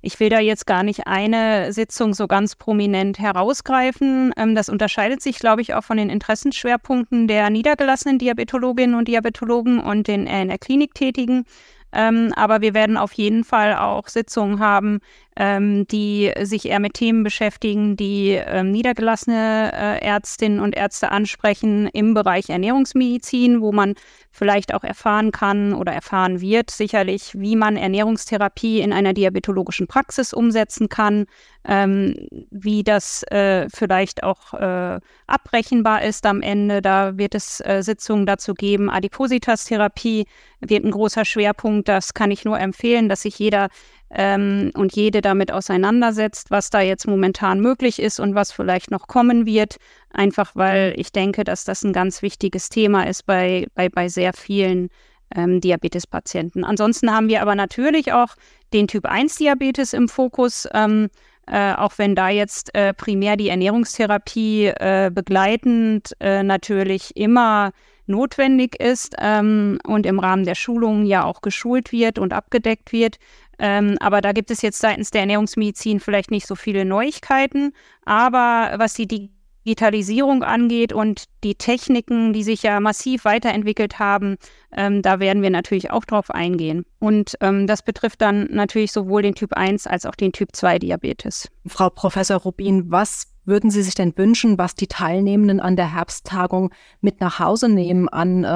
ich 0.00 0.20
will 0.20 0.28
da 0.28 0.38
jetzt 0.38 0.66
gar 0.66 0.82
nicht 0.82 1.06
eine 1.06 1.72
Sitzung 1.72 2.14
so 2.14 2.28
ganz 2.28 2.54
prominent 2.54 3.18
herausgreifen. 3.18 4.32
Ähm, 4.36 4.54
das 4.54 4.68
unterscheidet 4.68 5.20
sich, 5.20 5.38
glaube 5.38 5.62
ich, 5.62 5.74
auch 5.74 5.82
von 5.82 5.96
den 5.96 6.10
Interessenschwerpunkten 6.10 7.26
der 7.26 7.50
niedergelassenen 7.50 8.18
Diabetologinnen 8.18 8.96
und 8.96 9.08
Diabetologen 9.08 9.80
und 9.80 10.06
den 10.06 10.26
äh, 10.26 10.42
in 10.42 10.48
der 10.48 10.58
Klinik 10.58 10.94
tätigen. 10.94 11.44
Ähm, 11.90 12.32
aber 12.36 12.60
wir 12.60 12.74
werden 12.74 12.96
auf 12.96 13.12
jeden 13.14 13.44
Fall 13.44 13.74
auch 13.76 14.08
Sitzungen 14.08 14.60
haben, 14.60 15.00
ähm, 15.38 15.86
die 15.86 16.32
sich 16.42 16.66
eher 16.66 16.80
mit 16.80 16.94
Themen 16.94 17.22
beschäftigen, 17.22 17.96
die 17.96 18.30
ähm, 18.30 18.72
niedergelassene 18.72 19.70
äh, 19.72 20.04
Ärztinnen 20.04 20.58
und 20.58 20.76
Ärzte 20.76 21.12
ansprechen 21.12 21.86
im 21.92 22.12
Bereich 22.12 22.50
Ernährungsmedizin, 22.50 23.60
wo 23.60 23.70
man 23.70 23.94
vielleicht 24.32 24.74
auch 24.74 24.82
erfahren 24.82 25.30
kann 25.30 25.74
oder 25.74 25.92
erfahren 25.92 26.40
wird, 26.40 26.72
sicherlich, 26.72 27.38
wie 27.38 27.54
man 27.54 27.76
Ernährungstherapie 27.76 28.80
in 28.80 28.92
einer 28.92 29.12
diabetologischen 29.12 29.86
Praxis 29.86 30.32
umsetzen 30.32 30.88
kann, 30.88 31.26
ähm, 31.64 32.16
wie 32.50 32.82
das 32.82 33.22
äh, 33.30 33.68
vielleicht 33.72 34.24
auch 34.24 34.54
äh, 34.54 34.98
abbrechenbar 35.28 36.02
ist 36.02 36.26
am 36.26 36.42
Ende. 36.42 36.82
Da 36.82 37.16
wird 37.16 37.36
es 37.36 37.60
äh, 37.60 37.82
Sitzungen 37.82 38.26
dazu 38.26 38.54
geben. 38.54 38.90
Adipositas-Therapie 38.90 40.26
wird 40.60 40.84
ein 40.84 40.90
großer 40.90 41.24
Schwerpunkt. 41.24 41.88
Das 41.88 42.12
kann 42.14 42.32
ich 42.32 42.44
nur 42.44 42.58
empfehlen, 42.58 43.08
dass 43.08 43.22
sich 43.22 43.38
jeder 43.38 43.68
ähm, 44.10 44.70
und 44.74 44.94
jede 44.94 45.20
damit 45.20 45.52
auseinandersetzt, 45.52 46.50
was 46.50 46.70
da 46.70 46.80
jetzt 46.80 47.06
momentan 47.06 47.60
möglich 47.60 48.00
ist 48.00 48.20
und 48.20 48.34
was 48.34 48.52
vielleicht 48.52 48.90
noch 48.90 49.06
kommen 49.06 49.46
wird. 49.46 49.76
Einfach 50.12 50.54
weil 50.54 50.94
ich 50.96 51.12
denke, 51.12 51.44
dass 51.44 51.64
das 51.64 51.82
ein 51.84 51.92
ganz 51.92 52.22
wichtiges 52.22 52.68
Thema 52.70 53.06
ist 53.06 53.26
bei, 53.26 53.66
bei, 53.74 53.88
bei 53.88 54.08
sehr 54.08 54.32
vielen 54.32 54.88
ähm, 55.34 55.60
Diabetespatienten. 55.60 56.64
Ansonsten 56.64 57.12
haben 57.12 57.28
wir 57.28 57.42
aber 57.42 57.54
natürlich 57.54 58.12
auch 58.12 58.34
den 58.72 58.88
Typ 58.88 59.04
1 59.06 59.36
Diabetes 59.36 59.92
im 59.92 60.08
Fokus. 60.08 60.66
Ähm, 60.72 61.08
äh, 61.50 61.72
auch 61.74 61.92
wenn 61.96 62.14
da 62.14 62.28
jetzt 62.28 62.74
äh, 62.74 62.92
primär 62.92 63.36
die 63.36 63.48
Ernährungstherapie 63.48 64.66
äh, 64.66 65.10
begleitend 65.12 66.14
äh, 66.20 66.42
natürlich 66.42 67.16
immer 67.16 67.72
notwendig 68.08 68.80
ist 68.80 69.14
ähm, 69.18 69.78
und 69.86 70.06
im 70.06 70.18
Rahmen 70.18 70.44
der 70.44 70.54
Schulungen 70.54 71.06
ja 71.06 71.24
auch 71.24 71.40
geschult 71.40 71.92
wird 71.92 72.18
und 72.18 72.32
abgedeckt 72.32 72.92
wird. 72.92 73.18
Ähm, 73.58 73.96
aber 74.00 74.20
da 74.20 74.32
gibt 74.32 74.50
es 74.50 74.62
jetzt 74.62 74.78
seitens 74.78 75.10
der 75.10 75.22
Ernährungsmedizin 75.22 76.00
vielleicht 76.00 76.30
nicht 76.30 76.46
so 76.46 76.54
viele 76.54 76.84
Neuigkeiten. 76.84 77.72
Aber 78.04 78.74
was 78.78 78.94
die 79.06 79.30
Digitalisierung 79.68 80.44
angeht 80.44 80.94
und 80.94 81.24
die 81.44 81.54
Techniken, 81.54 82.32
die 82.32 82.42
sich 82.42 82.62
ja 82.62 82.80
massiv 82.80 83.26
weiterentwickelt 83.26 83.98
haben, 83.98 84.36
ähm, 84.74 85.02
da 85.02 85.20
werden 85.20 85.42
wir 85.42 85.50
natürlich 85.50 85.90
auch 85.90 86.06
drauf 86.06 86.30
eingehen. 86.30 86.86
Und 87.00 87.36
ähm, 87.42 87.66
das 87.66 87.82
betrifft 87.82 88.22
dann 88.22 88.48
natürlich 88.50 88.92
sowohl 88.92 89.20
den 89.20 89.34
Typ 89.34 89.52
1 89.52 89.86
als 89.86 90.06
auch 90.06 90.14
den 90.14 90.32
Typ 90.32 90.56
2 90.56 90.78
Diabetes. 90.78 91.50
Frau 91.66 91.90
Professor 91.90 92.38
Rubin, 92.38 92.90
was 92.90 93.26
würden 93.44 93.70
Sie 93.70 93.82
sich 93.82 93.94
denn 93.94 94.16
wünschen, 94.16 94.56
was 94.56 94.74
die 94.74 94.86
Teilnehmenden 94.86 95.60
an 95.60 95.76
der 95.76 95.92
Herbsttagung 95.94 96.72
mit 97.02 97.20
nach 97.20 97.38
Hause 97.38 97.68
nehmen 97.68 98.08
an, 98.08 98.44
äh, 98.44 98.46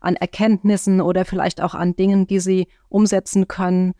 an 0.00 0.16
Erkenntnissen 0.16 1.00
oder 1.00 1.24
vielleicht 1.24 1.62
auch 1.62 1.74
an 1.74 1.96
Dingen, 1.96 2.26
die 2.26 2.40
sie 2.40 2.68
umsetzen 2.90 3.48
können 3.48 3.94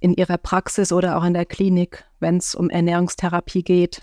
in 0.00 0.14
ihrer 0.14 0.38
Praxis 0.38 0.90
oder 0.90 1.18
auch 1.18 1.24
in 1.24 1.34
der 1.34 1.44
Klinik, 1.44 2.04
wenn 2.18 2.38
es 2.38 2.54
um 2.54 2.70
Ernährungstherapie 2.70 3.62
geht? 3.62 4.00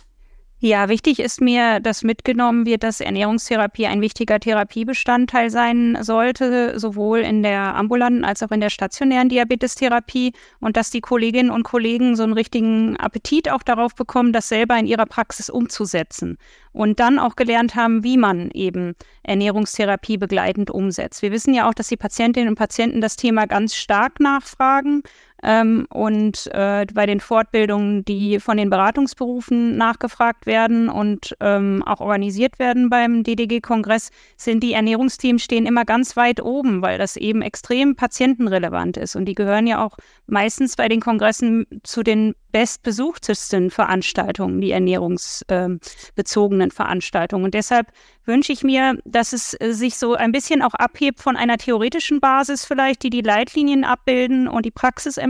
Ja, 0.66 0.88
wichtig 0.88 1.20
ist 1.20 1.42
mir, 1.42 1.82
dass 1.82 2.04
mitgenommen 2.04 2.66
wird, 2.66 2.84
dass 2.84 3.02
Ernährungstherapie 3.02 3.86
ein 3.86 4.00
wichtiger 4.00 4.40
Therapiebestandteil 4.40 5.50
sein 5.50 5.98
sollte, 6.00 6.80
sowohl 6.80 7.20
in 7.20 7.44
der 7.44 7.76
ambulanten 7.76 8.24
als 8.24 8.42
auch 8.44 8.52
in 8.52 8.62
der 8.62 8.70
stationären 8.70 9.28
Diabetestherapie. 9.28 10.32
Und 10.62 10.78
dass 10.78 10.90
die 10.90 11.02
Kolleginnen 11.02 11.50
und 11.50 11.64
Kollegen 11.64 12.16
so 12.16 12.24
einen 12.24 12.32
richtigen 12.32 12.96
Appetit 12.96 13.52
auch 13.52 13.62
darauf 13.62 13.94
bekommen, 13.94 14.32
das 14.32 14.48
selber 14.48 14.80
in 14.80 14.88
ihrer 14.88 15.06
Praxis 15.06 15.50
umzusetzen. 15.50 16.38
Und 16.72 17.02
dann 17.02 17.20
auch 17.20 17.36
gelernt 17.36 17.76
haben, 17.76 18.06
wie 18.06 18.16
man 18.16 18.50
eben 18.52 18.96
Ernährungstherapie 19.24 20.18
begleitend 20.18 20.72
umsetzt. 20.72 21.22
Wir 21.22 21.34
wissen 21.34 21.54
ja 21.54 21.68
auch, 21.68 21.74
dass 21.74 21.90
die 21.90 21.98
Patientinnen 21.98 22.48
und 22.48 22.56
Patienten 22.56 23.02
das 23.02 23.18
Thema 23.18 23.48
ganz 23.48 23.76
stark 23.76 24.22
nachfragen 24.22 25.04
ähm, 25.44 25.86
und 25.90 26.48
äh, 26.54 26.86
bei 26.94 27.06
den 27.06 27.20
Fortbildungen, 27.20 28.06
die 28.06 28.40
von 28.40 28.58
den 28.58 28.70
Beratungsberufen 28.70 29.76
nachgefragt 29.78 30.46
werden 30.46 30.90
und 30.90 31.36
ähm, 31.42 31.84
auch 31.86 32.00
organisiert 32.00 32.60
werden 32.60 32.90
beim 32.90 33.24
DDG-Kongress, 33.24 34.10
sind 34.38 34.64
die 34.64 34.74
Ernährungsteams 34.74 35.44
stehen 35.44 35.66
immer 35.66 35.86
ganz 35.86 36.16
weit 36.16 36.42
oben, 36.42 36.82
weil 36.82 36.98
das 36.98 37.18
eben 37.18 37.42
extrem 37.42 37.96
patientenrelevant 37.96 38.98
ist. 38.98 39.16
Und 39.16 39.26
die 39.26 39.36
gehören 39.36 39.68
ja 39.68 39.84
auch 39.84 39.98
meistens 40.28 40.76
bei 40.76 40.88
den 40.88 41.02
Kongressen 41.02 41.66
zu 41.84 42.04
den 42.04 42.36
bestbesuchtesten 42.54 43.72
Veranstaltungen, 43.72 44.62
die 44.62 44.72
ernährungsbezogenen 44.72 46.70
äh, 46.70 46.74
Veranstaltungen. 46.74 47.46
Und 47.46 47.56
deshalb 47.56 47.88
wünsche 48.26 48.54
ich 48.54 48.64
mir, 48.64 49.00
dass 49.06 49.34
es 49.34 49.60
äh, 49.60 49.74
sich 49.74 49.98
so 49.98 50.14
ein 50.14 50.32
bisschen 50.32 50.62
auch 50.62 50.76
abhebt 50.76 51.20
von 51.20 51.36
einer 51.36 51.58
theoretischen 51.58 52.20
Basis 52.20 52.64
vielleicht, 52.64 53.04
die 53.04 53.10
die 53.10 53.22
Leitlinien 53.22 53.84
abbilden 53.84 54.48
und 54.48 54.66
die 54.66 54.72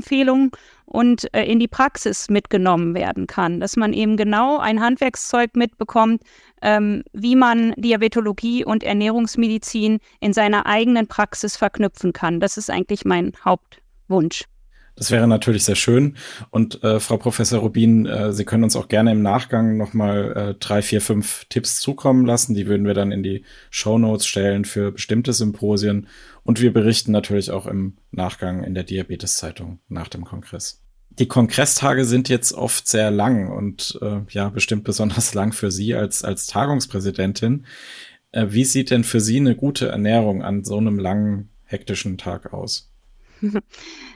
Praxisempfehlungen 0.03 0.51
und 0.85 1.33
äh, 1.33 1.43
in 1.43 1.59
die 1.59 1.67
Praxis 1.67 2.29
mitgenommen 2.29 2.93
werden 2.93 3.27
kann. 3.27 3.59
Dass 3.59 3.75
man 3.75 3.93
eben 3.93 4.17
genau 4.17 4.59
ein 4.59 4.81
Handwerkszeug 4.81 5.55
mitbekommt, 5.55 6.21
ähm, 6.61 7.03
wie 7.13 7.35
man 7.35 7.73
Diabetologie 7.77 8.65
und 8.65 8.83
Ernährungsmedizin 8.83 9.99
in 10.19 10.33
seiner 10.33 10.65
eigenen 10.65 11.07
Praxis 11.07 11.57
verknüpfen 11.57 12.13
kann. 12.13 12.39
Das 12.39 12.57
ist 12.57 12.69
eigentlich 12.69 13.05
mein 13.05 13.33
Hauptwunsch. 13.43 14.43
Das 14.95 15.09
wäre 15.09 15.27
natürlich 15.27 15.63
sehr 15.63 15.75
schön. 15.75 16.17
Und 16.51 16.83
äh, 16.83 16.99
Frau 16.99 17.17
Professor 17.17 17.59
Rubin, 17.59 18.05
äh, 18.05 18.31
Sie 18.31 18.45
können 18.45 18.63
uns 18.63 18.75
auch 18.75 18.87
gerne 18.87 19.11
im 19.11 19.23
Nachgang 19.23 19.75
nochmal 19.75 20.33
äh, 20.35 20.53
drei, 20.59 20.83
vier, 20.83 21.01
fünf 21.01 21.45
Tipps 21.49 21.79
zukommen 21.79 22.25
lassen. 22.25 22.53
Die 22.53 22.67
würden 22.67 22.85
wir 22.85 22.93
dann 22.93 23.11
in 23.11 23.23
die 23.23 23.43
Show 23.71 23.97
Notes 23.97 24.27
stellen 24.27 24.65
für 24.65 24.91
bestimmte 24.91 25.33
Symposien. 25.33 26.07
Und 26.43 26.61
wir 26.61 26.71
berichten 26.71 27.11
natürlich 27.11 27.49
auch 27.49 27.65
im 27.65 27.97
Nachgang 28.11 28.63
in 28.63 28.75
der 28.75 28.83
Diabetes-Zeitung 28.83 29.79
nach 29.87 30.09
dem 30.09 30.25
Kongress. 30.25 30.83
Die 31.09 31.27
Kongresstage 31.27 32.05
sind 32.05 32.29
jetzt 32.29 32.53
oft 32.53 32.87
sehr 32.87 33.11
lang 33.11 33.51
und 33.51 33.97
äh, 34.01 34.21
ja, 34.29 34.49
bestimmt 34.49 34.83
besonders 34.83 35.33
lang 35.33 35.53
für 35.53 35.71
Sie 35.71 35.95
als, 35.95 36.23
als 36.23 36.47
Tagungspräsidentin. 36.47 37.65
Äh, 38.31 38.47
wie 38.49 38.65
sieht 38.65 38.91
denn 38.91 39.03
für 39.03 39.19
Sie 39.19 39.37
eine 39.37 39.55
gute 39.55 39.87
Ernährung 39.87 40.43
an 40.43 40.63
so 40.63 40.77
einem 40.77 40.99
langen, 40.99 41.49
hektischen 41.65 42.17
Tag 42.17 42.53
aus? 42.53 42.92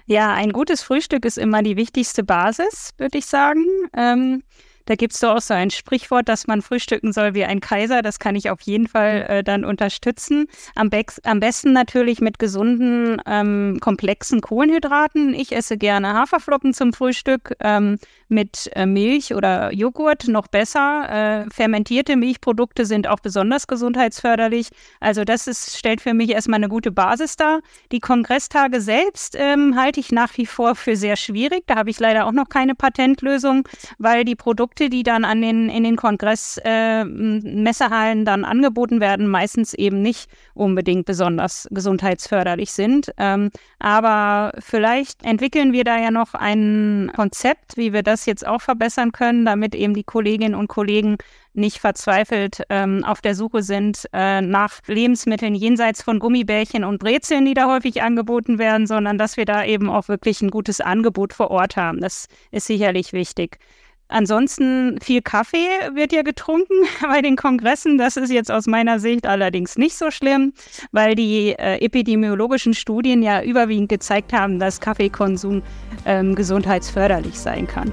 Ja, 0.05 0.33
ein 0.33 0.53
gutes 0.53 0.83
Frühstück 0.83 1.25
ist 1.25 1.37
immer 1.37 1.61
die 1.61 1.75
wichtigste 1.75 2.23
Basis, 2.23 2.91
würde 2.97 3.17
ich 3.17 3.25
sagen. 3.25 3.65
Ähm, 3.93 4.43
da 4.87 4.95
gibt 4.95 5.13
es 5.13 5.19
doch 5.19 5.35
auch 5.35 5.41
so 5.41 5.53
ein 5.53 5.69
Sprichwort, 5.69 6.29
dass 6.29 6.47
man 6.47 6.61
frühstücken 6.61 7.11
soll 7.11 7.33
wie 7.33 7.43
ein 7.43 7.59
Kaiser. 7.59 8.01
Das 8.01 8.19
kann 8.19 8.35
ich 8.35 8.49
auf 8.49 8.61
jeden 8.61 8.87
Fall 8.87 9.25
äh, 9.27 9.43
dann 9.43 9.65
unterstützen. 9.65 10.47
Am, 10.75 10.89
am, 11.23 11.39
besten 11.41 11.73
natürlich 11.73 12.21
mit 12.21 12.39
gesunden, 12.39 13.21
ähm, 13.25 13.79
komplexen 13.81 14.39
Kohlenhydraten. 14.39 15.33
Ich 15.33 15.53
esse 15.53 15.77
gerne 15.77 16.13
Haferflocken 16.13 16.73
zum 16.73 16.93
Frühstück 16.93 17.53
ähm, 17.59 17.99
mit 18.29 18.71
äh, 18.75 18.85
Milch 18.85 19.33
oder 19.33 19.73
Joghurt, 19.73 20.29
noch 20.29 20.47
besser. 20.47 21.45
Äh, 21.45 21.49
fermentierte 21.53 22.15
Milchprodukte 22.15 22.85
sind 22.85 23.07
auch 23.07 23.19
besonders 23.19 23.67
gesundheitsförderlich. 23.67 24.69
Also 25.01 25.25
das 25.25 25.47
ist, 25.47 25.77
stellt 25.77 25.99
für 25.99 26.13
mich 26.13 26.29
erstmal 26.29 26.59
eine 26.59 26.69
gute 26.69 26.91
Basis 26.91 27.35
dar. 27.35 27.59
Die 27.91 27.99
Kongrestage 27.99 28.79
selbst 28.79 29.35
ähm, 29.37 29.75
halte 29.75 29.99
ich 29.99 30.13
nach 30.13 30.37
wie 30.37 30.45
vor 30.45 30.75
für 30.75 30.95
sehr 30.95 31.17
schwierig. 31.17 31.63
Da 31.67 31.75
habe 31.75 31.89
ich 31.89 31.99
leider 31.99 32.25
auch 32.25 32.31
noch 32.31 32.47
keine 32.47 32.73
Patentlösung, 32.73 33.67
weil 33.97 34.23
die 34.23 34.35
Produkte 34.35 34.76
Produkte, 34.77 34.89
die 34.89 35.03
dann 35.03 35.25
an 35.25 35.41
den, 35.41 35.67
in 35.69 35.83
den 35.83 35.95
Kongress-Messehallen 35.95 38.21
äh, 38.21 38.25
dann 38.25 38.45
angeboten 38.45 38.99
werden, 38.99 39.27
meistens 39.27 39.73
eben 39.73 40.03
nicht 40.03 40.29
unbedingt 40.53 41.07
besonders 41.07 41.67
gesundheitsförderlich 41.71 42.71
sind. 42.71 43.11
Ähm, 43.17 43.49
aber 43.79 44.51
vielleicht 44.59 45.25
entwickeln 45.25 45.73
wir 45.73 45.83
da 45.83 45.97
ja 45.97 46.11
noch 46.11 46.35
ein 46.35 47.11
Konzept, 47.15 47.75
wie 47.77 47.91
wir 47.91 48.03
das 48.03 48.27
jetzt 48.27 48.45
auch 48.45 48.61
verbessern 48.61 49.11
können, 49.11 49.45
damit 49.45 49.73
eben 49.73 49.95
die 49.95 50.03
Kolleginnen 50.03 50.53
und 50.55 50.67
Kollegen 50.67 51.17
nicht 51.53 51.79
verzweifelt 51.79 52.61
ähm, 52.69 53.03
auf 53.03 53.21
der 53.21 53.33
Suche 53.33 53.63
sind 53.63 54.07
äh, 54.13 54.41
nach 54.41 54.79
Lebensmitteln 54.85 55.55
jenseits 55.55 56.03
von 56.03 56.19
Gummibärchen 56.19 56.83
und 56.83 56.99
Brezeln, 56.99 57.45
die 57.45 57.55
da 57.55 57.67
häufig 57.67 58.03
angeboten 58.03 58.59
werden, 58.59 58.85
sondern 58.85 59.17
dass 59.17 59.37
wir 59.37 59.45
da 59.45 59.65
eben 59.65 59.89
auch 59.89 60.07
wirklich 60.07 60.43
ein 60.43 60.51
gutes 60.51 60.81
Angebot 60.81 61.33
vor 61.33 61.49
Ort 61.49 61.75
haben. 61.75 61.99
Das 61.99 62.27
ist 62.51 62.67
sicherlich 62.67 63.11
wichtig. 63.11 63.57
Ansonsten 64.09 64.99
viel 65.01 65.21
Kaffee 65.21 65.67
wird 65.93 66.13
ja 66.13 66.21
getrunken 66.21 66.73
bei 67.01 67.21
den 67.21 67.35
Kongressen. 67.35 67.97
Das 67.97 68.17
ist 68.17 68.31
jetzt 68.31 68.51
aus 68.51 68.67
meiner 68.67 68.99
Sicht 68.99 69.25
allerdings 69.25 69.77
nicht 69.77 69.97
so 69.97 70.11
schlimm, 70.11 70.53
weil 70.91 71.15
die 71.15 71.53
äh, 71.57 71.83
epidemiologischen 71.83 72.73
Studien 72.73 73.21
ja 73.21 73.43
überwiegend 73.43 73.89
gezeigt 73.89 74.33
haben, 74.33 74.59
dass 74.59 74.79
Kaffeekonsum 74.79 75.61
ähm, 76.05 76.35
gesundheitsförderlich 76.35 77.37
sein 77.37 77.67
kann. 77.67 77.91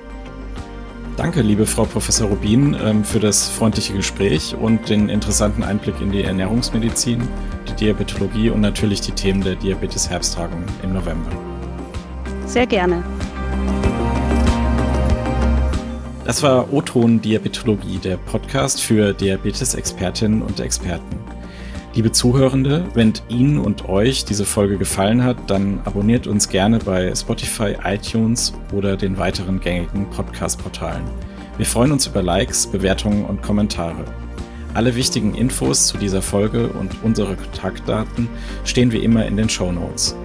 Danke, 1.17 1.43
liebe 1.43 1.65
Frau 1.65 1.85
Professor 1.85 2.29
Rubin, 2.29 2.77
ähm, 2.85 3.05
für 3.05 3.21
das 3.21 3.49
freundliche 3.49 3.93
Gespräch 3.93 4.57
und 4.61 4.89
den 4.89 5.09
interessanten 5.09 5.63
Einblick 5.63 6.01
in 6.01 6.11
die 6.11 6.23
Ernährungsmedizin, 6.23 7.29
die 7.69 7.75
Diabetologie 7.75 8.51
und 8.51 8.61
natürlich 8.61 9.01
die 9.01 9.13
Themen 9.13 9.41
der 9.41 9.55
Diabetes-Herbsttagung 9.55 10.65
im 10.83 10.93
November. 10.93 11.31
Sehr 12.47 12.67
gerne. 12.67 13.05
Das 16.25 16.43
war 16.43 16.73
O-Ton 16.73 17.21
Diabetologie, 17.21 17.99
der 17.99 18.17
Podcast 18.17 18.81
für 18.81 19.13
Diabetes-Expertinnen 19.13 20.41
und 20.41 20.59
Experten. 20.59 21.19
Liebe 21.95 22.13
Zuhörende, 22.13 22.83
wenn 22.95 23.13
Ihnen 23.29 23.59
und 23.59 23.91
euch 23.91 24.25
diese 24.25 24.47
Folge 24.47 24.79
gefallen 24.79 25.23
hat, 25.23 25.37
dann 25.49 25.81
abonniert 25.85 26.27
uns 26.27 26.49
gerne 26.49 26.79
bei 26.79 27.15
Spotify, 27.15 27.77
iTunes 27.85 28.55
oder 28.73 28.97
den 28.97 29.19
weiteren 29.19 29.61
gängigen 29.61 30.09
Podcast-Portalen. 30.09 31.05
Wir 31.59 31.67
freuen 31.67 31.93
uns 31.93 32.07
über 32.07 32.23
Likes, 32.23 32.69
Bewertungen 32.69 33.27
und 33.27 33.43
Kommentare. 33.43 34.07
Alle 34.73 34.97
wichtigen 34.97 35.35
Infos 35.35 35.89
zu 35.89 35.99
dieser 35.99 36.23
Folge 36.23 36.69
und 36.69 36.97
unsere 37.03 37.37
Kontaktdaten 37.37 38.29
stehen 38.65 38.93
wie 38.93 39.05
immer 39.05 39.27
in 39.27 39.37
den 39.37 39.51
Show 39.51 39.71
Notes. 39.71 40.17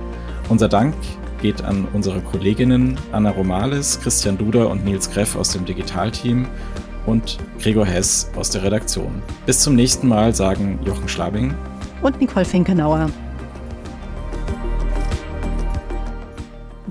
Unser 0.47 0.69
Dank 0.69 0.95
geht 1.41 1.63
an 1.63 1.87
unsere 1.93 2.21
Kolleginnen 2.21 2.97
Anna 3.11 3.31
Romales, 3.31 3.99
Christian 3.99 4.37
Duder 4.37 4.69
und 4.69 4.85
Nils 4.85 5.09
Greff 5.09 5.35
aus 5.35 5.51
dem 5.51 5.65
Digitalteam 5.65 6.47
und 7.05 7.37
Gregor 7.59 7.85
Hess 7.85 8.29
aus 8.35 8.49
der 8.49 8.63
Redaktion. 8.63 9.21
Bis 9.45 9.61
zum 9.61 9.75
nächsten 9.75 10.07
Mal 10.07 10.35
sagen 10.35 10.79
Jochen 10.85 11.07
Schlabing 11.07 11.53
und 12.01 12.19
Nicole 12.19 12.45
Finkenauer. 12.45 13.09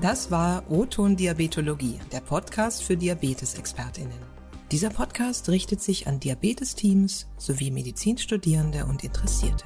Das 0.01 0.31
war 0.31 0.63
O-Ton 0.69 1.15
Diabetologie, 1.17 1.99
der 2.11 2.21
Podcast 2.21 2.83
für 2.83 2.95
Diabetesexpertinnen. 2.95 4.29
Dieser 4.71 4.91
Podcast 4.91 5.49
richtet 5.49 5.81
sich 5.81 6.07
an 6.07 6.19
Diabetesteams 6.19 7.27
sowie 7.37 7.71
Medizinstudierende 7.71 8.85
und 8.85 9.03
Interessierte. 9.03 9.65